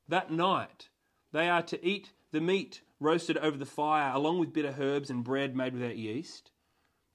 That 0.08 0.32
night 0.32 0.90
they 1.32 1.50
are 1.50 1.64
to 1.64 1.86
eat 1.86 2.12
the 2.32 2.42
meat 2.42 2.82
roasted 3.00 3.38
over 3.38 3.58
the 3.58 3.66
fire, 3.66 4.12
along 4.14 4.40
with 4.40 4.54
bitter 4.54 4.76
herbs 4.80 5.10
and 5.10 5.24
bread 5.24 5.56
made 5.56 5.74
without 5.74 5.98
yeast. 5.98 6.52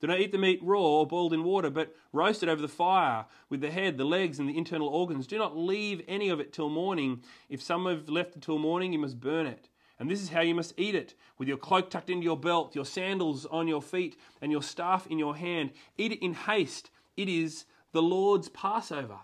Do 0.00 0.08
not 0.08 0.18
eat 0.18 0.32
the 0.32 0.38
meat 0.38 0.58
raw 0.62 0.80
or 0.80 1.06
boiled 1.06 1.32
in 1.32 1.44
water, 1.44 1.70
but 1.70 1.94
roast 2.12 2.42
it 2.42 2.48
over 2.48 2.60
the 2.60 2.66
fire 2.66 3.24
with 3.48 3.60
the 3.60 3.70
head, 3.70 3.98
the 3.98 4.04
legs, 4.04 4.40
and 4.40 4.48
the 4.48 4.58
internal 4.58 4.88
organs. 4.88 5.28
Do 5.28 5.38
not 5.38 5.56
leave 5.56 6.02
any 6.08 6.28
of 6.28 6.40
it 6.40 6.52
till 6.52 6.68
morning. 6.68 7.22
If 7.48 7.62
some 7.62 7.86
have 7.86 8.08
left 8.08 8.34
it 8.34 8.42
till 8.42 8.58
morning, 8.58 8.92
you 8.92 8.98
must 8.98 9.20
burn 9.20 9.46
it. 9.46 9.68
And 10.00 10.10
this 10.10 10.20
is 10.20 10.30
how 10.30 10.40
you 10.40 10.56
must 10.56 10.74
eat 10.76 10.96
it 10.96 11.14
with 11.38 11.46
your 11.46 11.56
cloak 11.56 11.88
tucked 11.88 12.10
into 12.10 12.24
your 12.24 12.36
belt, 12.36 12.74
your 12.74 12.84
sandals 12.84 13.46
on 13.46 13.68
your 13.68 13.80
feet, 13.80 14.18
and 14.40 14.50
your 14.50 14.62
staff 14.62 15.06
in 15.06 15.20
your 15.20 15.36
hand. 15.36 15.70
Eat 15.96 16.10
it 16.10 16.24
in 16.24 16.34
haste. 16.34 16.90
It 17.16 17.28
is 17.28 17.66
the 17.92 18.02
Lord's 18.02 18.48
Passover. 18.48 19.20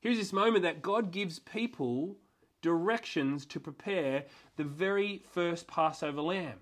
Here's 0.00 0.18
this 0.18 0.32
moment 0.32 0.62
that 0.62 0.82
God 0.82 1.10
gives 1.10 1.40
people 1.40 2.18
directions 2.62 3.46
to 3.46 3.60
prepare 3.60 4.24
the 4.56 4.64
very 4.64 5.22
first 5.32 5.66
Passover 5.66 6.20
lamb. 6.20 6.58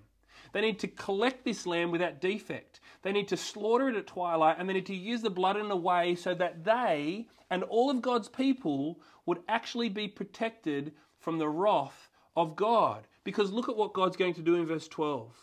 They 0.53 0.61
need 0.61 0.79
to 0.81 0.89
collect 0.89 1.45
this 1.45 1.67
lamb 1.67 1.91
without 1.91 2.21
defect. 2.21 2.81
They 3.03 3.13
need 3.13 3.29
to 3.29 3.37
slaughter 3.37 3.89
it 3.89 3.97
at 3.97 4.07
twilight 4.07 4.57
and 4.59 4.69
they 4.69 4.75
need 4.75 4.87
to 4.87 4.95
use 4.95 5.23
the 5.23 5.31
blood 5.31 5.57
in 5.57 5.71
a 5.71 5.77
way 5.77 6.15
so 6.15 6.35
that 6.35 6.65
they 6.65 7.29
and 7.51 7.63
all 7.65 7.91
of 7.91 8.03
God's 8.03 8.29
people 8.29 9.01
would 9.25 9.41
actually 9.49 9.89
be 9.89 10.09
protected 10.09 10.93
from 11.19 11.39
the 11.39 11.49
wrath 11.49 12.11
of 12.37 12.57
God. 12.57 13.07
Because 13.25 13.51
look 13.51 13.69
at 13.69 13.77
what 13.77 13.95
God's 13.95 14.17
going 14.17 14.35
to 14.35 14.43
do 14.43 14.55
in 14.55 14.67
verse 14.67 14.89
12. 14.89 15.35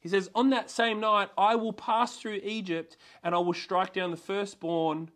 He 0.00 0.08
says, 0.08 0.30
On 0.34 0.50
that 0.50 0.70
same 0.70 1.00
night, 1.00 1.30
I 1.36 1.56
will 1.56 1.72
pass 1.72 2.16
through 2.16 2.40
Egypt 2.42 2.96
and 3.22 3.34
I 3.34 3.38
will 3.38 3.54
strike 3.54 3.92
down 3.92 4.10
the 4.10 4.16
firstborn 4.16 5.10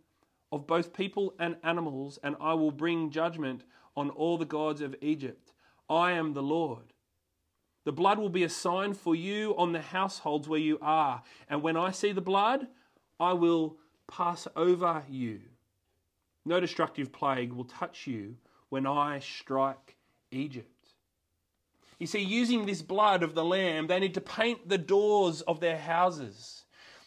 of 0.50 0.66
both 0.66 0.92
people 0.92 1.34
and 1.38 1.56
animals, 1.62 2.18
and 2.22 2.36
I 2.38 2.52
will 2.52 2.70
bring 2.70 3.10
judgment 3.10 3.64
on 3.96 4.10
all 4.10 4.38
the 4.38 4.44
gods 4.44 4.80
of 4.80 4.96
Egypt. 5.00 5.52
I 5.88 6.12
am 6.12 6.32
the 6.32 6.42
Lord. 6.42 6.92
The 7.84 7.92
blood 7.92 8.18
will 8.18 8.28
be 8.28 8.44
a 8.44 8.48
sign 8.48 8.94
for 8.94 9.14
you 9.14 9.54
on 9.56 9.72
the 9.72 9.80
households 9.80 10.48
where 10.48 10.60
you 10.60 10.78
are. 10.80 11.22
And 11.48 11.62
when 11.62 11.76
I 11.76 11.90
see 11.90 12.12
the 12.12 12.20
blood, 12.20 12.68
I 13.18 13.32
will 13.32 13.76
pass 14.06 14.46
over 14.54 15.02
you. 15.08 15.40
No 16.44 16.60
destructive 16.60 17.12
plague 17.12 17.52
will 17.52 17.64
touch 17.64 18.06
you 18.06 18.36
when 18.68 18.86
I 18.86 19.18
strike 19.18 19.96
Egypt. 20.30 20.68
You 21.98 22.06
see, 22.06 22.20
using 22.20 22.66
this 22.66 22.82
blood 22.82 23.22
of 23.22 23.34
the 23.34 23.44
lamb, 23.44 23.86
they 23.86 24.00
need 24.00 24.14
to 24.14 24.20
paint 24.20 24.68
the 24.68 24.78
doors 24.78 25.40
of 25.42 25.60
their 25.60 25.78
houses. 25.78 26.64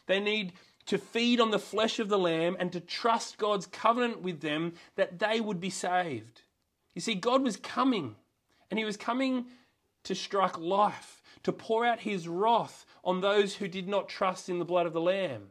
They 0.07 0.19
need 0.19 0.53
to 0.85 0.97
feed 0.97 1.41
on 1.41 1.51
the 1.51 1.59
flesh 1.59 1.99
of 1.99 2.09
the 2.09 2.19
lamb 2.19 2.55
and 2.59 2.71
to 2.71 2.79
trust 2.79 3.37
God's 3.37 3.65
covenant 3.65 4.21
with 4.21 4.41
them 4.41 4.73
that 4.95 5.19
they 5.19 5.41
would 5.41 5.59
be 5.59 5.69
saved. 5.69 6.43
You 6.95 7.01
see, 7.01 7.13
God 7.13 7.43
was 7.43 7.57
coming, 7.57 8.15
and 8.71 8.79
He 8.79 8.85
was 8.85 8.97
coming 8.97 9.45
to 10.05 10.15
strike 10.15 10.57
life, 10.57 11.21
to 11.43 11.51
pour 11.51 11.85
out 11.85 11.99
his 11.99 12.27
wrath 12.27 12.85
on 13.03 13.21
those 13.21 13.55
who 13.55 13.67
did 13.67 13.87
not 13.87 14.07
trust 14.07 14.49
in 14.49 14.59
the 14.59 14.65
blood 14.65 14.85
of 14.85 14.93
the 14.93 15.01
Lamb. 15.01 15.49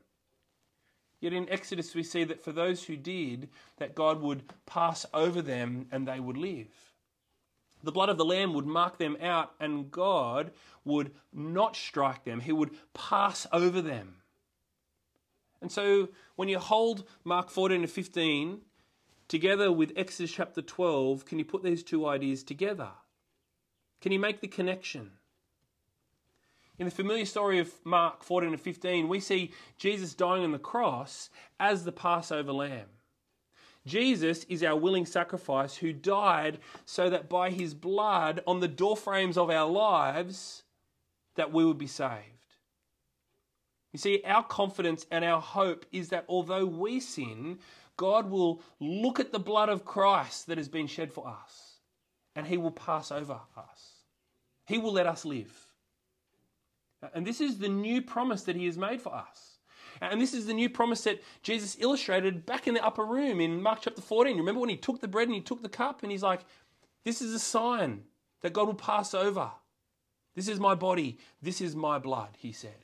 Yet 1.20 1.32
in 1.32 1.48
Exodus 1.48 1.94
we 1.94 2.02
see 2.02 2.24
that 2.24 2.42
for 2.42 2.52
those 2.52 2.84
who 2.84 2.96
did, 2.96 3.48
that 3.78 3.94
God 3.94 4.20
would 4.22 4.42
pass 4.66 5.06
over 5.12 5.42
them 5.42 5.86
and 5.90 6.06
they 6.06 6.20
would 6.20 6.36
live. 6.36 6.68
The 7.82 7.92
blood 7.92 8.08
of 8.08 8.16
the 8.16 8.24
Lamb 8.24 8.54
would 8.54 8.66
mark 8.66 8.98
them 8.98 9.16
out 9.20 9.52
and 9.60 9.90
God 9.90 10.52
would 10.84 11.12
not 11.32 11.76
strike 11.76 12.24
them. 12.24 12.40
He 12.40 12.52
would 12.52 12.70
pass 12.94 13.46
over 13.52 13.82
them. 13.82 14.16
And 15.60 15.70
so 15.70 16.08
when 16.36 16.48
you 16.48 16.58
hold 16.58 17.04
Mark 17.24 17.50
14 17.50 17.82
to 17.82 17.88
15 17.88 18.60
together 19.28 19.72
with 19.72 19.92
Exodus 19.96 20.32
chapter 20.32 20.62
12, 20.62 21.24
can 21.24 21.38
you 21.38 21.44
put 21.44 21.62
these 21.62 21.82
two 21.82 22.06
ideas 22.06 22.42
together? 22.42 22.90
Can 24.00 24.12
you 24.12 24.18
make 24.18 24.40
the 24.40 24.48
connection? 24.48 25.12
In 26.78 26.86
the 26.86 26.90
familiar 26.90 27.24
story 27.24 27.58
of 27.60 27.72
Mark 27.84 28.24
14 28.24 28.50
and 28.50 28.60
15, 28.60 29.08
we 29.08 29.20
see 29.20 29.52
Jesus 29.78 30.14
dying 30.14 30.44
on 30.44 30.52
the 30.52 30.58
cross 30.58 31.30
as 31.60 31.84
the 31.84 31.92
Passover 31.92 32.52
lamb. 32.52 32.88
Jesus 33.86 34.44
is 34.44 34.62
our 34.62 34.76
willing 34.76 35.06
sacrifice 35.06 35.76
who 35.76 35.92
died 35.92 36.58
so 36.84 37.10
that 37.10 37.28
by 37.28 37.50
his 37.50 37.74
blood 37.74 38.42
on 38.46 38.60
the 38.60 38.68
doorframes 38.68 39.36
of 39.36 39.50
our 39.50 39.70
lives 39.70 40.64
that 41.36 41.52
we 41.52 41.64
would 41.64 41.78
be 41.78 41.86
saved. 41.86 42.34
You 43.92 43.98
see, 43.98 44.22
our 44.24 44.42
confidence 44.42 45.06
and 45.10 45.24
our 45.24 45.40
hope 45.40 45.86
is 45.92 46.08
that 46.08 46.24
although 46.28 46.66
we 46.66 46.98
sin, 46.98 47.58
God 47.96 48.30
will 48.30 48.62
look 48.80 49.20
at 49.20 49.32
the 49.32 49.38
blood 49.38 49.68
of 49.68 49.84
Christ 49.84 50.46
that 50.46 50.58
has 50.58 50.68
been 50.68 50.86
shed 50.86 51.12
for 51.12 51.26
us 51.28 51.78
and 52.36 52.46
he 52.46 52.56
will 52.56 52.70
pass 52.70 53.12
over 53.12 53.40
us. 53.56 53.94
He 54.66 54.78
will 54.78 54.92
let 54.92 55.06
us 55.06 55.24
live. 55.24 55.66
And 57.12 57.26
this 57.26 57.40
is 57.40 57.58
the 57.58 57.68
new 57.68 58.00
promise 58.00 58.44
that 58.44 58.56
He 58.56 58.66
has 58.66 58.78
made 58.78 59.02
for 59.02 59.14
us. 59.14 59.58
And 60.00 60.20
this 60.20 60.34
is 60.34 60.46
the 60.46 60.54
new 60.54 60.68
promise 60.68 61.02
that 61.02 61.22
Jesus 61.42 61.76
illustrated 61.78 62.46
back 62.46 62.66
in 62.66 62.74
the 62.74 62.84
upper 62.84 63.04
room 63.04 63.40
in 63.40 63.62
Mark 63.62 63.80
chapter 63.82 64.00
14. 64.00 64.36
Remember 64.36 64.60
when 64.60 64.70
He 64.70 64.76
took 64.76 65.00
the 65.00 65.08
bread 65.08 65.28
and 65.28 65.34
He 65.34 65.40
took 65.40 65.62
the 65.62 65.68
cup 65.68 66.02
and 66.02 66.10
He's 66.10 66.22
like, 66.22 66.40
This 67.04 67.20
is 67.20 67.34
a 67.34 67.38
sign 67.38 68.04
that 68.40 68.52
God 68.52 68.66
will 68.66 68.74
pass 68.74 69.14
over. 69.14 69.50
This 70.34 70.48
is 70.48 70.58
my 70.58 70.74
body. 70.74 71.18
This 71.42 71.60
is 71.60 71.76
my 71.76 71.98
blood, 71.98 72.30
He 72.38 72.52
said. 72.52 72.83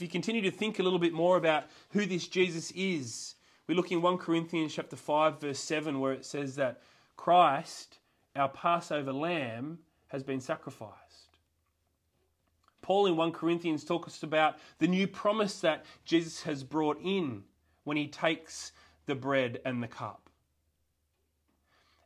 If 0.00 0.04
you 0.04 0.08
continue 0.08 0.40
to 0.40 0.50
think 0.50 0.78
a 0.78 0.82
little 0.82 0.98
bit 0.98 1.12
more 1.12 1.36
about 1.36 1.64
who 1.90 2.06
this 2.06 2.26
Jesus 2.26 2.70
is, 2.70 3.34
we 3.66 3.74
look 3.74 3.92
in 3.92 4.00
1 4.00 4.16
Corinthians 4.16 4.72
chapter 4.72 4.96
5 4.96 5.38
verse 5.38 5.58
7 5.58 6.00
where 6.00 6.14
it 6.14 6.24
says 6.24 6.56
that 6.56 6.80
Christ 7.18 7.98
our 8.34 8.48
Passover 8.48 9.12
lamb 9.12 9.80
has 10.08 10.22
been 10.22 10.40
sacrificed. 10.40 11.36
Paul 12.80 13.08
in 13.08 13.16
1 13.18 13.32
Corinthians 13.32 13.84
talks 13.84 14.22
about 14.22 14.56
the 14.78 14.88
new 14.88 15.06
promise 15.06 15.60
that 15.60 15.84
Jesus 16.06 16.44
has 16.44 16.64
brought 16.64 16.98
in 17.04 17.42
when 17.84 17.98
he 17.98 18.08
takes 18.08 18.72
the 19.04 19.14
bread 19.14 19.60
and 19.66 19.82
the 19.82 19.86
cup. 19.86 20.30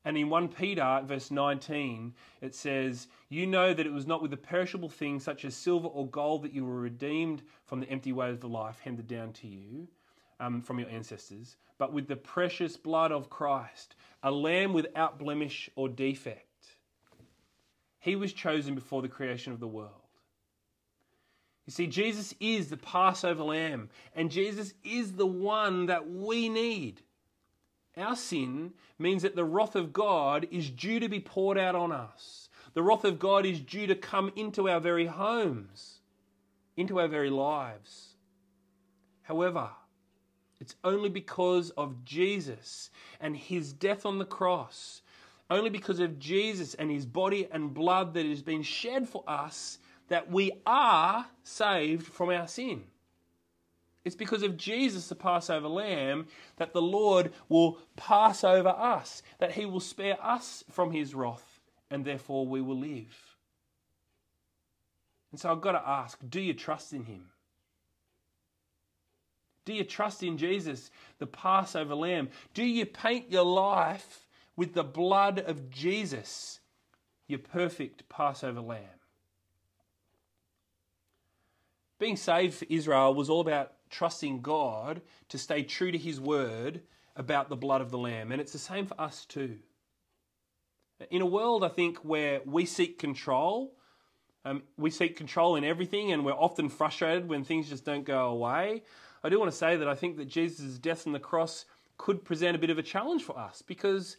And 0.05 0.19
in 0.19 0.29
1 0.31 0.49
Peter, 0.49 1.01
verse 1.05 1.31
19, 1.31 2.13
it 2.43 2.57
says, 2.57 3.07
You 3.35 3.49
know 3.49 3.75
that 3.75 3.85
it 3.85 3.93
was 3.93 4.07
not 4.07 4.23
with 4.23 4.31
the 4.31 4.37
perishable 4.37 4.89
things 4.89 5.25
such 5.25 5.45
as 5.45 5.57
silver 5.57 5.89
or 5.89 6.07
gold 6.07 6.45
that 6.45 6.53
you 6.53 6.65
were 6.65 6.79
redeemed 6.79 7.43
from 7.65 7.81
the 7.81 7.91
empty 7.91 8.13
way 8.13 8.31
of 8.31 8.39
the 8.39 8.49
life 8.49 8.79
handed 8.79 9.09
down 9.09 9.33
to 9.33 9.49
you 9.49 9.89
um, 10.39 10.63
from 10.63 10.79
your 10.79 10.89
ancestors, 10.89 11.57
but 11.77 11.93
with 11.93 12.07
the 12.07 12.15
precious 12.15 12.77
blood 12.77 13.11
of 13.11 13.31
Christ, 13.31 13.97
a 14.23 14.31
lamb 14.31 14.73
without 14.73 15.19
blemish 15.19 15.69
or 15.75 15.89
defect. 15.89 16.47
He 17.99 18.15
was 18.15 18.33
chosen 18.33 18.77
before 18.77 19.03
the 19.03 19.09
creation 19.09 19.53
of 19.53 19.59
the 19.59 19.67
world. 19.67 19.91
You 21.67 21.73
see, 21.73 21.89
Jesus 21.89 22.37
is 22.39 22.71
the 22.71 22.77
Passover 22.77 23.43
lamb, 23.43 23.91
and 24.15 24.31
Jesus 24.31 24.75
is 24.85 25.15
the 25.15 25.27
one 25.27 25.87
that 25.87 26.09
we 26.09 26.49
need. 26.49 27.03
Our 27.97 28.15
sin 28.15 28.75
means 28.97 29.23
that 29.23 29.35
the 29.35 29.45
wrath 29.45 29.75
of 29.75 29.93
God 29.93 30.47
is 30.53 30.71
due 30.71 31.01
to 31.01 31.09
be 31.09 31.19
poured 31.19 31.59
out 31.59 31.75
on 31.75 31.91
us. 31.91 32.44
The 32.75 32.83
wrath 32.83 33.05
of 33.05 33.19
God 33.19 33.47
is 33.47 33.61
due 33.61 33.87
to 33.87 33.95
come 33.95 34.33
into 34.37 34.69
our 34.69 34.81
very 34.81 35.07
homes, 35.07 36.01
into 36.77 37.01
our 37.01 37.09
very 37.09 37.31
lives. 37.31 38.15
However, 39.23 39.71
it's 40.61 40.77
only 40.83 41.09
because 41.09 41.71
of 41.71 42.05
Jesus 42.05 42.91
and 43.21 43.37
his 43.37 43.73
death 43.73 44.05
on 44.05 44.19
the 44.19 44.25
cross, 44.25 45.03
only 45.51 45.71
because 45.71 46.01
of 46.01 46.19
Jesus 46.19 46.75
and 46.75 46.91
his 46.91 47.07
body 47.07 47.49
and 47.51 47.75
blood 47.75 48.15
that 48.15 48.27
has 48.27 48.43
been 48.43 48.63
shed 48.63 49.09
for 49.09 49.23
us, 49.27 49.79
that 50.09 50.31
we 50.31 50.53
are 50.67 51.27
saved 51.45 52.07
from 52.07 52.31
our 52.31 52.49
sin. 52.49 52.85
It's 54.05 54.17
because 54.17 54.43
of 54.43 54.57
Jesus, 54.57 55.09
the 55.09 55.15
Passover 55.15 55.69
lamb, 55.69 56.27
that 56.57 56.73
the 56.73 56.83
Lord 56.83 57.33
will 57.49 57.79
pass 57.97 58.45
over 58.45 58.69
us, 58.69 59.23
that 59.39 59.53
he 59.53 59.65
will 59.65 59.81
spare 59.81 60.19
us 60.23 60.65
from 60.71 60.91
his 60.91 61.15
wrath, 61.15 61.54
and 61.95 62.05
therefore 62.05 62.45
we 62.45 62.61
will 62.61 62.79
live. 62.79 63.37
And 65.31 65.41
so 65.41 65.51
I've 65.51 65.61
got 65.61 65.73
to 65.73 65.89
ask 65.89 66.19
do 66.29 66.41
you 66.41 66.53
trust 66.53 66.93
in 66.93 67.05
him? 67.05 67.31
Do 69.65 69.73
you 69.73 69.85
trust 69.85 70.23
in 70.23 70.37
Jesus, 70.37 70.91
the 71.19 71.27
Passover 71.27 71.95
lamb? 71.95 72.29
Do 72.53 72.65
you 72.65 72.85
paint 72.85 73.31
your 73.31 73.45
life 73.45 74.27
with 74.57 74.75
the 74.75 74.85
blood 74.85 75.39
of 75.39 75.71
Jesus, 75.71 76.61
your 77.29 77.39
perfect 77.39 78.09
Passover 78.09 78.61
lamb? 78.61 79.01
Being 81.99 82.17
saved 82.17 82.55
for 82.55 82.67
Israel 82.69 83.15
was 83.15 83.31
all 83.31 83.41
about 83.41 83.73
trusting 83.89 84.43
God 84.43 85.01
to 85.29 85.39
stay 85.39 85.63
true 85.63 85.93
to 85.93 85.97
his 85.97 86.21
word 86.21 86.83
about 87.17 87.49
the 87.49 87.57
blood 87.57 87.81
of 87.81 87.91
the 87.91 87.99
lamb, 87.99 88.33
and 88.33 88.41
it's 88.41 88.53
the 88.53 88.59
same 88.59 88.85
for 88.85 89.01
us 89.01 89.25
too. 89.25 89.59
In 91.11 91.23
a 91.23 91.27
world, 91.27 91.65
I 91.65 91.69
think, 91.69 91.99
where 91.99 92.41
we 92.45 92.65
seek 92.65 92.99
control, 92.99 93.75
um, 94.45 94.63
we 94.77 94.91
seek 94.91 95.17
control 95.17 95.57
in 95.57 95.65
everything, 95.65 96.13
and 96.13 96.25
we're 96.25 96.33
often 96.33 96.69
frustrated 96.69 97.29
when 97.29 97.45
things 97.45 97.69
just 97.69 97.85
don't 97.85 98.05
go 98.05 98.29
away. 98.29 98.83
I 99.23 99.29
do 99.29 99.39
want 99.39 99.51
to 99.51 99.57
say 99.57 99.77
that 99.77 99.89
I 99.89 99.95
think 99.95 100.17
that 100.19 100.29
Jesus' 100.29 100.79
death 100.79 101.07
on 101.07 101.13
the 101.13 101.19
cross 101.19 101.65
could 101.97 102.25
present 102.25 102.57
a 102.57 102.59
bit 102.59 102.71
of 102.71 102.79
a 102.79 102.83
challenge 102.83 103.23
for 103.23 103.39
us 103.39 103.63
because 103.63 104.17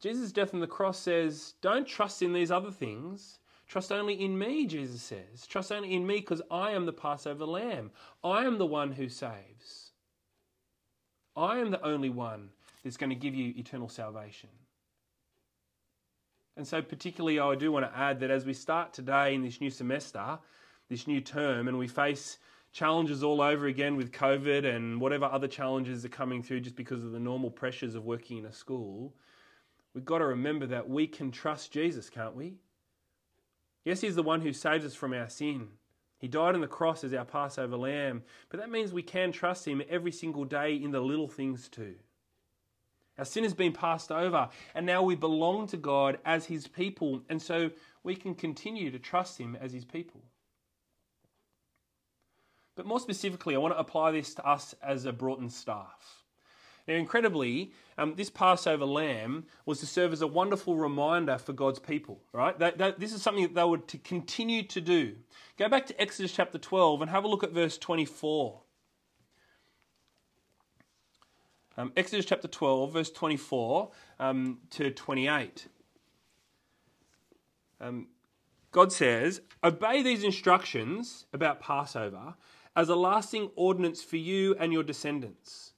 Jesus' 0.00 0.32
death 0.32 0.54
on 0.54 0.60
the 0.60 0.66
cross 0.66 0.98
says, 0.98 1.54
Don't 1.60 1.86
trust 1.86 2.22
in 2.22 2.32
these 2.32 2.50
other 2.50 2.70
things. 2.70 3.40
Trust 3.66 3.92
only 3.92 4.14
in 4.14 4.38
me, 4.38 4.66
Jesus 4.66 5.02
says. 5.02 5.46
Trust 5.46 5.70
only 5.70 5.92
in 5.92 6.06
me 6.06 6.16
because 6.16 6.40
I 6.50 6.70
am 6.70 6.86
the 6.86 6.92
Passover 6.92 7.44
lamb. 7.44 7.90
I 8.24 8.44
am 8.44 8.56
the 8.56 8.66
one 8.66 8.92
who 8.92 9.10
saves. 9.10 9.92
I 11.36 11.58
am 11.58 11.70
the 11.70 11.84
only 11.84 12.08
one 12.08 12.48
that's 12.82 12.96
going 12.96 13.10
to 13.10 13.16
give 13.16 13.34
you 13.34 13.52
eternal 13.56 13.90
salvation. 13.90 14.48
And 16.58 16.66
so, 16.66 16.82
particularly, 16.82 17.38
I 17.38 17.54
do 17.54 17.70
want 17.70 17.86
to 17.86 17.96
add 17.96 18.18
that 18.18 18.32
as 18.32 18.44
we 18.44 18.52
start 18.52 18.92
today 18.92 19.32
in 19.32 19.44
this 19.44 19.60
new 19.60 19.70
semester, 19.70 20.40
this 20.88 21.06
new 21.06 21.20
term, 21.20 21.68
and 21.68 21.78
we 21.78 21.86
face 21.86 22.38
challenges 22.72 23.22
all 23.22 23.40
over 23.40 23.66
again 23.66 23.94
with 23.94 24.10
COVID 24.10 24.64
and 24.64 25.00
whatever 25.00 25.26
other 25.26 25.46
challenges 25.46 26.04
are 26.04 26.08
coming 26.08 26.42
through 26.42 26.58
just 26.62 26.74
because 26.74 27.04
of 27.04 27.12
the 27.12 27.20
normal 27.20 27.48
pressures 27.48 27.94
of 27.94 28.04
working 28.04 28.38
in 28.38 28.44
a 28.44 28.52
school, 28.52 29.14
we've 29.94 30.04
got 30.04 30.18
to 30.18 30.26
remember 30.26 30.66
that 30.66 30.90
we 30.90 31.06
can 31.06 31.30
trust 31.30 31.70
Jesus, 31.70 32.10
can't 32.10 32.34
we? 32.34 32.56
Yes, 33.84 34.00
He's 34.00 34.16
the 34.16 34.24
one 34.24 34.40
who 34.40 34.52
saves 34.52 34.84
us 34.84 34.96
from 34.96 35.12
our 35.12 35.28
sin. 35.28 35.68
He 36.18 36.26
died 36.26 36.56
on 36.56 36.60
the 36.60 36.66
cross 36.66 37.04
as 37.04 37.14
our 37.14 37.24
Passover 37.24 37.76
lamb, 37.76 38.24
but 38.48 38.58
that 38.58 38.68
means 38.68 38.92
we 38.92 39.04
can 39.04 39.30
trust 39.30 39.64
Him 39.64 39.80
every 39.88 40.10
single 40.10 40.44
day 40.44 40.74
in 40.74 40.90
the 40.90 41.00
little 41.00 41.28
things 41.28 41.68
too. 41.68 41.94
Our 43.18 43.24
sin 43.24 43.42
has 43.42 43.54
been 43.54 43.72
passed 43.72 44.12
over, 44.12 44.48
and 44.74 44.86
now 44.86 45.02
we 45.02 45.16
belong 45.16 45.66
to 45.68 45.76
God 45.76 46.18
as 46.24 46.46
His 46.46 46.68
people, 46.68 47.22
and 47.28 47.42
so 47.42 47.70
we 48.04 48.14
can 48.14 48.34
continue 48.34 48.90
to 48.90 48.98
trust 48.98 49.38
Him 49.38 49.56
as 49.60 49.72
His 49.72 49.84
people. 49.84 50.22
But 52.76 52.86
more 52.86 53.00
specifically, 53.00 53.56
I 53.56 53.58
want 53.58 53.74
to 53.74 53.78
apply 53.78 54.12
this 54.12 54.34
to 54.34 54.46
us 54.46 54.72
as 54.80 55.04
a 55.04 55.12
Broughton 55.12 55.50
staff. 55.50 56.22
Now, 56.86 56.94
incredibly, 56.94 57.72
um, 57.98 58.14
this 58.14 58.30
Passover 58.30 58.86
lamb 58.86 59.44
was 59.66 59.80
to 59.80 59.86
serve 59.86 60.12
as 60.12 60.22
a 60.22 60.26
wonderful 60.26 60.76
reminder 60.76 61.36
for 61.36 61.52
God's 61.52 61.80
people, 61.80 62.22
right? 62.32 62.58
That, 62.58 62.78
that, 62.78 63.00
this 63.00 63.12
is 63.12 63.20
something 63.20 63.42
that 63.42 63.54
they 63.54 63.64
were 63.64 63.78
to 63.78 63.98
continue 63.98 64.62
to 64.62 64.80
do. 64.80 65.16
Go 65.58 65.68
back 65.68 65.86
to 65.86 66.00
Exodus 66.00 66.32
chapter 66.32 66.56
12 66.56 67.02
and 67.02 67.10
have 67.10 67.24
a 67.24 67.28
look 67.28 67.42
at 67.42 67.50
verse 67.50 67.76
24. 67.76 68.62
Um, 71.78 71.92
Exodus 71.96 72.26
chapter 72.26 72.48
12, 72.48 72.92
verse 72.92 73.10
24 73.12 73.92
um, 74.18 74.58
to 74.70 74.90
28. 74.90 75.68
Um, 77.80 78.08
God 78.72 78.92
says, 78.92 79.42
Obey 79.62 80.02
these 80.02 80.24
instructions 80.24 81.26
about 81.32 81.60
Passover 81.60 82.34
as 82.74 82.88
a 82.88 82.96
lasting 82.96 83.52
ordinance 83.54 84.02
for 84.02 84.16
you 84.16 84.56
and 84.58 84.72
your 84.72 84.82
descendants. 84.82 85.74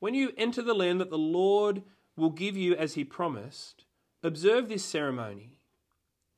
When 0.00 0.14
you 0.14 0.32
enter 0.36 0.62
the 0.62 0.74
land 0.74 1.00
that 1.00 1.10
the 1.10 1.16
Lord 1.16 1.84
will 2.16 2.30
give 2.30 2.56
you 2.56 2.74
as 2.74 2.94
he 2.94 3.04
promised, 3.04 3.84
observe 4.24 4.68
this 4.68 4.84
ceremony. 4.84 5.60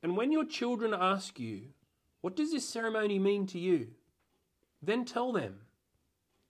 And 0.03 0.19
when 0.19 0.31
your 0.31 0.45
children 0.45 0.93
ask 0.93 1.41
you, 1.41 1.69
What 2.21 2.37
does 2.37 2.53
this 2.53 2.69
ceremony 2.69 3.19
mean 3.19 3.47
to 3.47 3.59
you? 3.59 3.93
then 4.83 5.07
tell 5.07 5.33
them, 5.33 5.61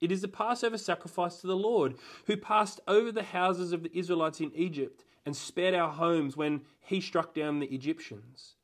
It 0.01 0.13
is 0.13 0.21
the 0.21 0.29
Passover 0.29 0.79
sacrifice 0.79 1.41
to 1.41 1.47
the 1.47 1.57
Lord, 1.57 1.97
who 2.27 2.37
passed 2.37 2.81
over 2.87 3.11
the 3.11 3.23
houses 3.23 3.73
of 3.73 3.83
the 3.83 3.97
Israelites 3.97 4.41
in 4.41 4.53
Egypt 4.55 5.05
and 5.25 5.35
spared 5.35 5.75
our 5.75 5.91
homes 5.91 6.37
when 6.37 6.61
he 6.81 7.01
struck 7.01 7.35
down 7.35 7.59
the 7.59 7.75
Egyptians. 7.75 8.55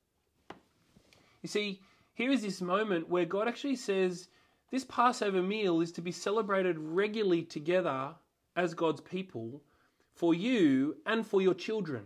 You 1.42 1.48
see, 1.48 1.80
here 2.14 2.30
is 2.30 2.42
this 2.42 2.60
moment 2.60 3.08
where 3.08 3.24
God 3.24 3.48
actually 3.48 3.76
says 3.76 4.28
this 4.70 4.84
Passover 4.84 5.42
meal 5.42 5.80
is 5.80 5.92
to 5.92 6.02
be 6.02 6.12
celebrated 6.12 6.78
regularly 6.78 7.42
together 7.42 8.14
as 8.54 8.74
God's 8.74 9.00
people 9.00 9.62
for 10.14 10.34
you 10.34 10.96
and 11.06 11.26
for 11.26 11.40
your 11.40 11.54
children. 11.54 12.04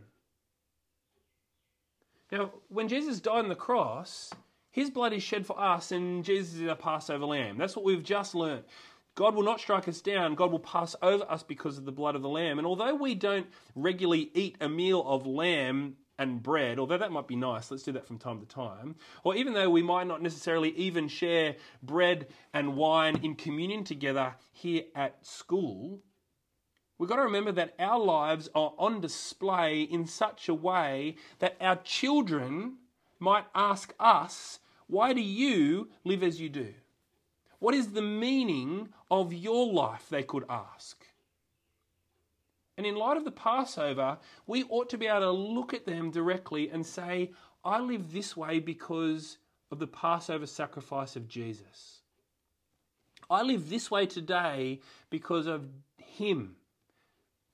Now, 2.32 2.50
when 2.68 2.88
Jesus 2.88 3.20
died 3.20 3.40
on 3.40 3.48
the 3.48 3.54
cross, 3.54 4.32
his 4.70 4.90
blood 4.90 5.12
is 5.12 5.22
shed 5.22 5.46
for 5.46 5.58
us, 5.60 5.92
and 5.92 6.24
Jesus 6.24 6.54
is 6.54 6.68
our 6.68 6.76
Passover 6.76 7.24
lamb. 7.24 7.56
That's 7.56 7.76
what 7.76 7.84
we've 7.84 8.02
just 8.02 8.34
learned. 8.34 8.64
God 9.16 9.34
will 9.34 9.42
not 9.42 9.60
strike 9.60 9.88
us 9.88 10.02
down. 10.02 10.34
God 10.34 10.52
will 10.52 10.60
pass 10.60 10.94
over 11.00 11.24
us 11.24 11.42
because 11.42 11.78
of 11.78 11.86
the 11.86 11.92
blood 11.92 12.14
of 12.14 12.22
the 12.22 12.28
lamb. 12.28 12.58
And 12.58 12.66
although 12.66 12.94
we 12.94 13.14
don't 13.14 13.46
regularly 13.74 14.30
eat 14.34 14.56
a 14.60 14.68
meal 14.68 15.02
of 15.06 15.26
lamb 15.26 15.96
and 16.18 16.42
bread, 16.42 16.78
although 16.78 16.98
that 16.98 17.10
might 17.10 17.26
be 17.26 17.34
nice, 17.34 17.70
let's 17.70 17.82
do 17.82 17.92
that 17.92 18.06
from 18.06 18.18
time 18.18 18.40
to 18.40 18.46
time, 18.46 18.94
or 19.24 19.34
even 19.34 19.54
though 19.54 19.70
we 19.70 19.82
might 19.82 20.06
not 20.06 20.20
necessarily 20.20 20.70
even 20.76 21.08
share 21.08 21.56
bread 21.82 22.26
and 22.52 22.76
wine 22.76 23.16
in 23.22 23.34
communion 23.34 23.84
together 23.84 24.34
here 24.52 24.84
at 24.94 25.26
school, 25.26 26.00
We've 26.98 27.10
got 27.10 27.16
to 27.16 27.22
remember 27.22 27.52
that 27.52 27.74
our 27.78 27.98
lives 27.98 28.48
are 28.54 28.72
on 28.78 29.02
display 29.02 29.82
in 29.82 30.06
such 30.06 30.48
a 30.48 30.54
way 30.54 31.16
that 31.40 31.56
our 31.60 31.76
children 31.76 32.78
might 33.18 33.44
ask 33.54 33.92
us, 34.00 34.60
Why 34.86 35.12
do 35.12 35.20
you 35.20 35.90
live 36.04 36.22
as 36.22 36.40
you 36.40 36.48
do? 36.48 36.72
What 37.58 37.74
is 37.74 37.92
the 37.92 38.02
meaning 38.02 38.90
of 39.10 39.32
your 39.32 39.72
life? 39.72 40.08
They 40.08 40.22
could 40.22 40.44
ask. 40.48 41.04
And 42.76 42.86
in 42.86 42.94
light 42.94 43.16
of 43.16 43.24
the 43.24 43.30
Passover, 43.30 44.18
we 44.46 44.64
ought 44.64 44.90
to 44.90 44.98
be 44.98 45.06
able 45.06 45.20
to 45.20 45.30
look 45.30 45.72
at 45.72 45.86
them 45.86 46.10
directly 46.10 46.68
and 46.68 46.84
say, 46.84 47.32
I 47.64 47.80
live 47.80 48.12
this 48.12 48.36
way 48.36 48.58
because 48.58 49.38
of 49.70 49.78
the 49.78 49.86
Passover 49.86 50.46
sacrifice 50.46 51.16
of 51.16 51.26
Jesus. 51.26 52.02
I 53.28 53.42
live 53.42 53.70
this 53.70 53.90
way 53.90 54.06
today 54.06 54.80
because 55.10 55.46
of 55.46 55.66
Him 55.96 56.56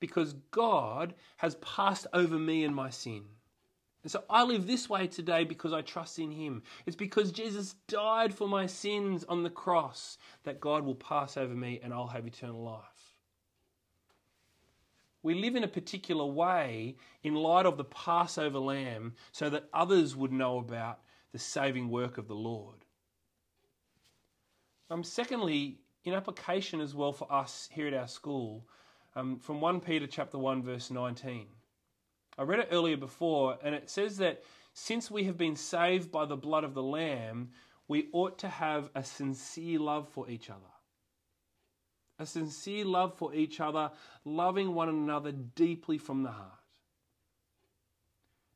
because 0.00 0.34
God 0.50 1.14
has 1.36 1.54
passed 1.56 2.08
over 2.12 2.36
me 2.36 2.64
and 2.64 2.74
my 2.74 2.90
sin. 2.90 3.22
And 4.02 4.10
so 4.10 4.24
I 4.28 4.42
live 4.42 4.66
this 4.66 4.88
way 4.88 5.06
today 5.06 5.44
because 5.44 5.72
I 5.72 5.80
trust 5.82 6.18
in 6.18 6.32
Him. 6.32 6.62
It's 6.86 6.96
because 6.96 7.30
Jesus 7.30 7.74
died 7.86 8.34
for 8.34 8.48
my 8.48 8.66
sins 8.66 9.24
on 9.28 9.42
the 9.42 9.50
cross 9.50 10.18
that 10.42 10.60
God 10.60 10.84
will 10.84 10.96
pass 10.96 11.36
over 11.36 11.54
me 11.54 11.80
and 11.82 11.92
I'll 11.92 12.08
have 12.08 12.26
eternal 12.26 12.62
life. 12.62 12.82
We 15.22 15.34
live 15.34 15.54
in 15.54 15.62
a 15.62 15.68
particular 15.68 16.26
way 16.26 16.96
in 17.22 17.34
light 17.34 17.64
of 17.64 17.76
the 17.76 17.84
Passover 17.84 18.58
lamb 18.58 19.14
so 19.30 19.48
that 19.50 19.68
others 19.72 20.16
would 20.16 20.32
know 20.32 20.58
about 20.58 20.98
the 21.30 21.38
saving 21.38 21.88
work 21.88 22.18
of 22.18 22.26
the 22.26 22.34
Lord. 22.34 22.84
Um, 24.90 25.04
secondly, 25.04 25.78
in 26.04 26.12
application 26.12 26.80
as 26.80 26.94
well 26.94 27.12
for 27.12 27.32
us 27.32 27.68
here 27.72 27.86
at 27.86 27.94
our 27.94 28.08
school, 28.08 28.66
um, 29.14 29.38
from 29.38 29.60
1 29.60 29.80
Peter 29.80 30.08
chapter 30.08 30.38
1 30.38 30.62
verse 30.64 30.90
19. 30.90 31.46
I 32.38 32.42
read 32.42 32.60
it 32.60 32.68
earlier 32.70 32.96
before 32.96 33.58
and 33.62 33.74
it 33.74 33.90
says 33.90 34.16
that 34.18 34.42
since 34.74 35.10
we 35.10 35.24
have 35.24 35.36
been 35.36 35.56
saved 35.56 36.10
by 36.10 36.24
the 36.24 36.36
blood 36.36 36.64
of 36.64 36.74
the 36.74 36.82
lamb, 36.82 37.50
we 37.88 38.08
ought 38.12 38.38
to 38.38 38.48
have 38.48 38.90
a 38.94 39.04
sincere 39.04 39.78
love 39.78 40.08
for 40.08 40.28
each 40.30 40.48
other. 40.48 40.60
A 42.18 42.26
sincere 42.26 42.84
love 42.84 43.14
for 43.14 43.34
each 43.34 43.60
other, 43.60 43.90
loving 44.24 44.74
one 44.74 44.88
another 44.88 45.32
deeply 45.32 45.98
from 45.98 46.22
the 46.22 46.30
heart. 46.30 46.52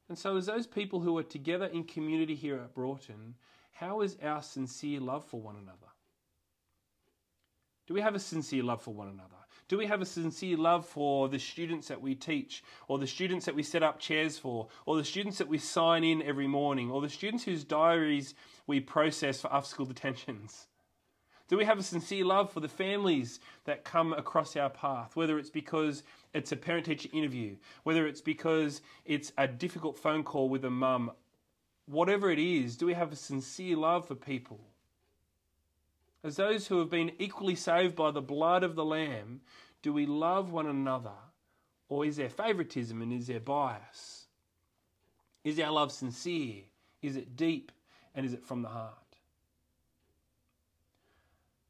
And 0.09 0.17
so, 0.17 0.37
as 0.37 0.47
those 0.47 0.67
people 0.67 1.01
who 1.01 1.19
are 1.19 1.25
together 1.25 1.67
in 1.67 1.85
community 1.85 2.35
here 2.35 2.57
at 2.57 2.75
Broughton, 2.75 3.35
how 3.73 4.03
is 4.03 4.17
our 4.23 4.41
sincere 4.41 5.01
love 5.01 5.25
for 5.25 5.41
one 5.41 5.57
another? 5.57 5.77
Do 7.87 7.95
we 7.95 8.01
have 8.01 8.15
a 8.15 8.21
sincere 8.21 8.63
love 8.63 8.83
for 8.83 8.95
one 8.95 9.09
another? 9.09 9.36
Do 9.69 9.77
we 9.77 9.87
have 9.87 10.01
a 10.01 10.07
sincere 10.07 10.57
love 10.57 10.87
for 10.87 11.29
the 11.29 11.41
students 11.41 11.89
that 11.89 12.01
we 12.01 12.15
teach, 12.15 12.63
or 12.87 12.99
the 12.99 13.07
students 13.07 13.47
that 13.47 13.55
we 13.55 13.65
set 13.65 13.83
up 13.83 13.99
chairs 13.99 14.39
for, 14.39 14.69
or 14.85 14.97
the 14.97 15.05
students 15.05 15.39
that 15.39 15.49
we 15.49 15.59
sign 15.59 16.05
in 16.05 16.23
every 16.23 16.47
morning, 16.47 16.89
or 16.91 17.01
the 17.01 17.09
students 17.09 17.45
whose 17.45 17.65
diaries 17.65 18.35
we 18.69 18.79
process 18.79 19.41
for 19.41 19.53
after 19.53 19.71
school 19.71 19.87
detentions? 19.87 20.69
Do 21.49 21.57
we 21.57 21.65
have 21.65 21.79
a 21.79 21.83
sincere 21.83 22.25
love 22.25 22.53
for 22.53 22.61
the 22.61 22.69
families 22.69 23.41
that 23.65 23.85
come 23.85 24.13
across 24.13 24.57
our 24.57 24.71
path, 24.71 25.17
whether 25.17 25.39
it's 25.39 25.51
because 25.51 26.05
it's 26.33 26.53
a 26.53 26.57
parent 26.57 26.87
teacher 26.87 27.09
interview, 27.13 27.57
whether 27.83 28.07
it's 28.07 28.21
because 28.21 28.83
it's 29.05 29.33
a 29.39 29.49
difficult 29.49 29.99
phone 29.99 30.23
call 30.23 30.49
with 30.49 30.65
a 30.65 30.71
mum, 30.71 31.11
whatever 31.87 32.31
it 32.31 32.39
is, 32.39 32.77
do 32.77 32.87
we 32.87 32.95
have 32.95 33.13
a 33.13 33.17
sincere 33.17 33.77
love 33.77 34.07
for 34.07 34.15
people? 34.17 34.61
As 36.27 36.35
those 36.35 36.67
who 36.67 36.81
have 36.81 36.91
been 36.91 37.13
equally 37.21 37.55
saved 37.55 37.95
by 37.95 38.11
the 38.11 38.21
blood 38.21 38.65
of 38.65 38.75
the 38.75 38.85
Lamb, 38.85 39.43
do 39.81 39.93
we 39.93 40.07
love 40.07 40.51
one 40.51 40.67
another? 40.67 41.15
Or 41.89 42.05
is 42.05 42.17
there 42.17 42.29
favoritism 42.29 43.01
and 43.01 43.13
is 43.13 43.29
there 43.29 43.39
bias? 43.39 44.27
Is 45.45 45.61
our 45.61 45.71
love 45.71 45.93
sincere? 45.93 46.65
Is 47.01 47.15
it 47.15 47.37
deep? 47.37 47.71
And 48.13 48.27
is 48.27 48.33
it 48.33 48.45
from 48.45 48.63
the 48.63 48.69
heart? 48.69 49.19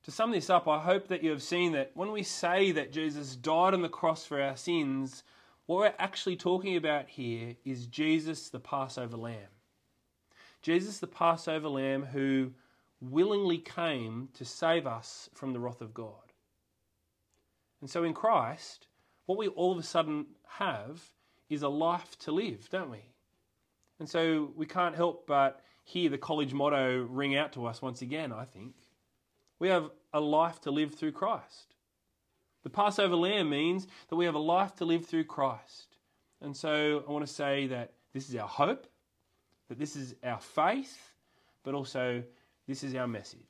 To 0.04 0.10
sum 0.10 0.30
this 0.30 0.48
up, 0.48 0.66
I 0.66 0.78
hope 0.78 1.08
that 1.08 1.22
you 1.22 1.28
have 1.32 1.42
seen 1.42 1.72
that 1.72 1.90
when 1.92 2.10
we 2.10 2.22
say 2.22 2.72
that 2.72 2.92
Jesus 2.92 3.36
died 3.36 3.74
on 3.74 3.82
the 3.82 3.90
cross 3.90 4.24
for 4.24 4.40
our 4.40 4.56
sins, 4.56 5.22
what 5.66 5.80
we're 5.80 5.94
actually 5.98 6.36
talking 6.36 6.78
about 6.78 7.10
here 7.10 7.56
is 7.66 7.88
Jesus, 7.88 8.48
the 8.48 8.60
Passover 8.60 9.18
Lamb. 9.18 9.50
Jesus, 10.62 10.98
the 10.98 11.06
Passover 11.06 11.68
Lamb, 11.68 12.06
who 12.06 12.52
willingly 13.00 13.58
came 13.58 14.28
to 14.34 14.44
save 14.44 14.86
us 14.86 15.28
from 15.34 15.52
the 15.52 15.60
wrath 15.60 15.80
of 15.80 15.94
God. 15.94 16.32
And 17.80 17.90
so 17.90 18.04
in 18.04 18.14
Christ, 18.14 18.86
what 19.26 19.38
we 19.38 19.48
all 19.48 19.72
of 19.72 19.78
a 19.78 19.82
sudden 19.82 20.26
have 20.48 21.10
is 21.48 21.62
a 21.62 21.68
life 21.68 22.18
to 22.20 22.32
live, 22.32 22.68
don't 22.70 22.90
we? 22.90 23.04
And 23.98 24.08
so 24.08 24.52
we 24.56 24.66
can't 24.66 24.94
help 24.94 25.26
but 25.26 25.60
hear 25.84 26.10
the 26.10 26.18
college 26.18 26.52
motto 26.52 27.02
ring 27.04 27.36
out 27.36 27.52
to 27.52 27.66
us 27.66 27.80
once 27.80 28.02
again, 28.02 28.32
I 28.32 28.44
think. 28.44 28.74
We 29.58 29.68
have 29.68 29.90
a 30.12 30.20
life 30.20 30.60
to 30.62 30.70
live 30.70 30.94
through 30.94 31.12
Christ. 31.12 31.74
The 32.62 32.70
Passover 32.70 33.16
lamb 33.16 33.48
means 33.48 33.86
that 34.08 34.16
we 34.16 34.24
have 34.24 34.34
a 34.34 34.40
life 34.40 34.74
to 34.76 34.84
live 34.84 35.06
through 35.06 35.24
Christ. 35.24 35.96
And 36.40 36.56
so 36.56 37.04
I 37.08 37.12
want 37.12 37.26
to 37.26 37.32
say 37.32 37.68
that 37.68 37.92
this 38.12 38.28
is 38.28 38.36
our 38.36 38.48
hope, 38.48 38.86
that 39.68 39.78
this 39.78 39.96
is 39.96 40.14
our 40.24 40.40
faith, 40.40 41.14
but 41.62 41.74
also 41.74 42.22
this 42.66 42.82
is 42.82 42.94
our 42.94 43.06
message. 43.06 43.40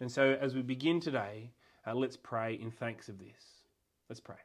And 0.00 0.10
so, 0.10 0.36
as 0.40 0.54
we 0.54 0.62
begin 0.62 1.00
today, 1.00 1.52
uh, 1.86 1.94
let's 1.94 2.16
pray 2.16 2.54
in 2.54 2.70
thanks 2.70 3.08
of 3.08 3.18
this. 3.18 3.62
Let's 4.08 4.20
pray. 4.20 4.36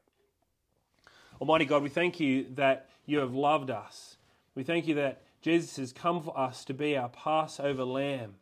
Almighty 1.42 1.66
God, 1.66 1.84
we 1.84 1.90
thank 1.90 2.20
you 2.20 2.48
that 2.56 2.90
you 3.06 3.20
have 3.20 3.34
loved 3.34 3.72
us. 3.72 4.18
We 4.56 4.64
thank 4.64 4.88
you 4.88 4.96
that 4.96 5.22
Jesus 5.42 5.78
has 5.78 5.94
come 5.94 6.22
for 6.22 6.38
us 6.38 6.66
to 6.66 6.74
be 6.74 6.98
our 6.98 7.10
Passover 7.10 7.86
lamb, 7.86 8.36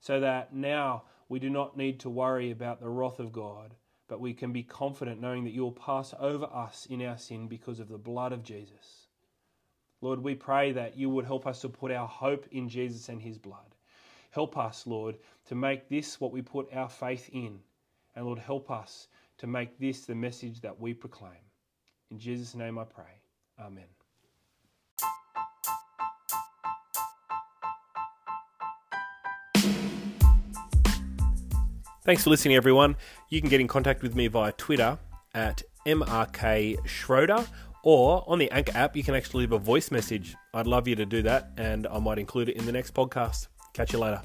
so 0.00 0.20
that 0.20 0.54
now 0.54 1.04
we 1.28 1.38
do 1.38 1.48
not 1.48 1.76
need 1.76 2.00
to 2.00 2.10
worry 2.10 2.50
about 2.50 2.80
the 2.80 2.88
wrath 2.88 3.18
of 3.18 3.32
God, 3.32 3.74
but 4.08 4.20
we 4.20 4.34
can 4.34 4.52
be 4.52 4.62
confident 4.62 5.20
knowing 5.20 5.44
that 5.44 5.54
you 5.54 5.62
will 5.62 5.72
pass 5.72 6.12
over 6.18 6.44
us 6.44 6.86
in 6.90 7.00
our 7.00 7.16
sin 7.16 7.48
because 7.48 7.80
of 7.80 7.88
the 7.88 7.96
blood 7.96 8.32
of 8.32 8.42
Jesus. 8.42 9.06
Lord, 10.00 10.20
we 10.22 10.34
pray 10.34 10.72
that 10.72 10.96
you 10.96 11.08
would 11.08 11.24
help 11.24 11.46
us 11.46 11.60
to 11.60 11.68
put 11.68 11.92
our 11.92 12.08
hope 12.08 12.46
in 12.50 12.68
Jesus 12.68 13.08
and 13.08 13.22
his 13.22 13.38
blood. 13.38 13.71
Help 14.32 14.56
us, 14.56 14.86
Lord, 14.86 15.16
to 15.44 15.54
make 15.54 15.90
this 15.90 16.18
what 16.18 16.32
we 16.32 16.40
put 16.40 16.72
our 16.74 16.88
faith 16.88 17.28
in. 17.34 17.58
And 18.16 18.24
Lord, 18.24 18.38
help 18.38 18.70
us 18.70 19.08
to 19.36 19.46
make 19.46 19.78
this 19.78 20.06
the 20.06 20.14
message 20.14 20.62
that 20.62 20.80
we 20.80 20.94
proclaim. 20.94 21.44
In 22.10 22.18
Jesus' 22.18 22.54
name 22.54 22.78
I 22.78 22.84
pray. 22.84 23.20
Amen. 23.60 23.84
Thanks 32.04 32.24
for 32.24 32.30
listening, 32.30 32.56
everyone. 32.56 32.96
You 33.28 33.40
can 33.40 33.50
get 33.50 33.60
in 33.60 33.68
contact 33.68 34.02
with 34.02 34.16
me 34.16 34.28
via 34.28 34.52
Twitter 34.52 34.98
at 35.34 35.62
MRK 35.86 36.86
Schroeder 36.86 37.46
or 37.82 38.24
on 38.28 38.38
the 38.38 38.50
Anchor 38.50 38.72
app, 38.76 38.96
you 38.96 39.02
can 39.02 39.14
actually 39.14 39.40
leave 39.40 39.52
a 39.52 39.58
voice 39.58 39.90
message. 39.90 40.36
I'd 40.54 40.66
love 40.66 40.86
you 40.86 40.94
to 40.96 41.04
do 41.04 41.22
that, 41.22 41.50
and 41.56 41.86
I 41.88 41.98
might 41.98 42.18
include 42.18 42.48
it 42.48 42.56
in 42.56 42.64
the 42.64 42.72
next 42.72 42.94
podcast. 42.94 43.48
Catch 43.72 43.92
you 43.94 43.98
later. 43.98 44.20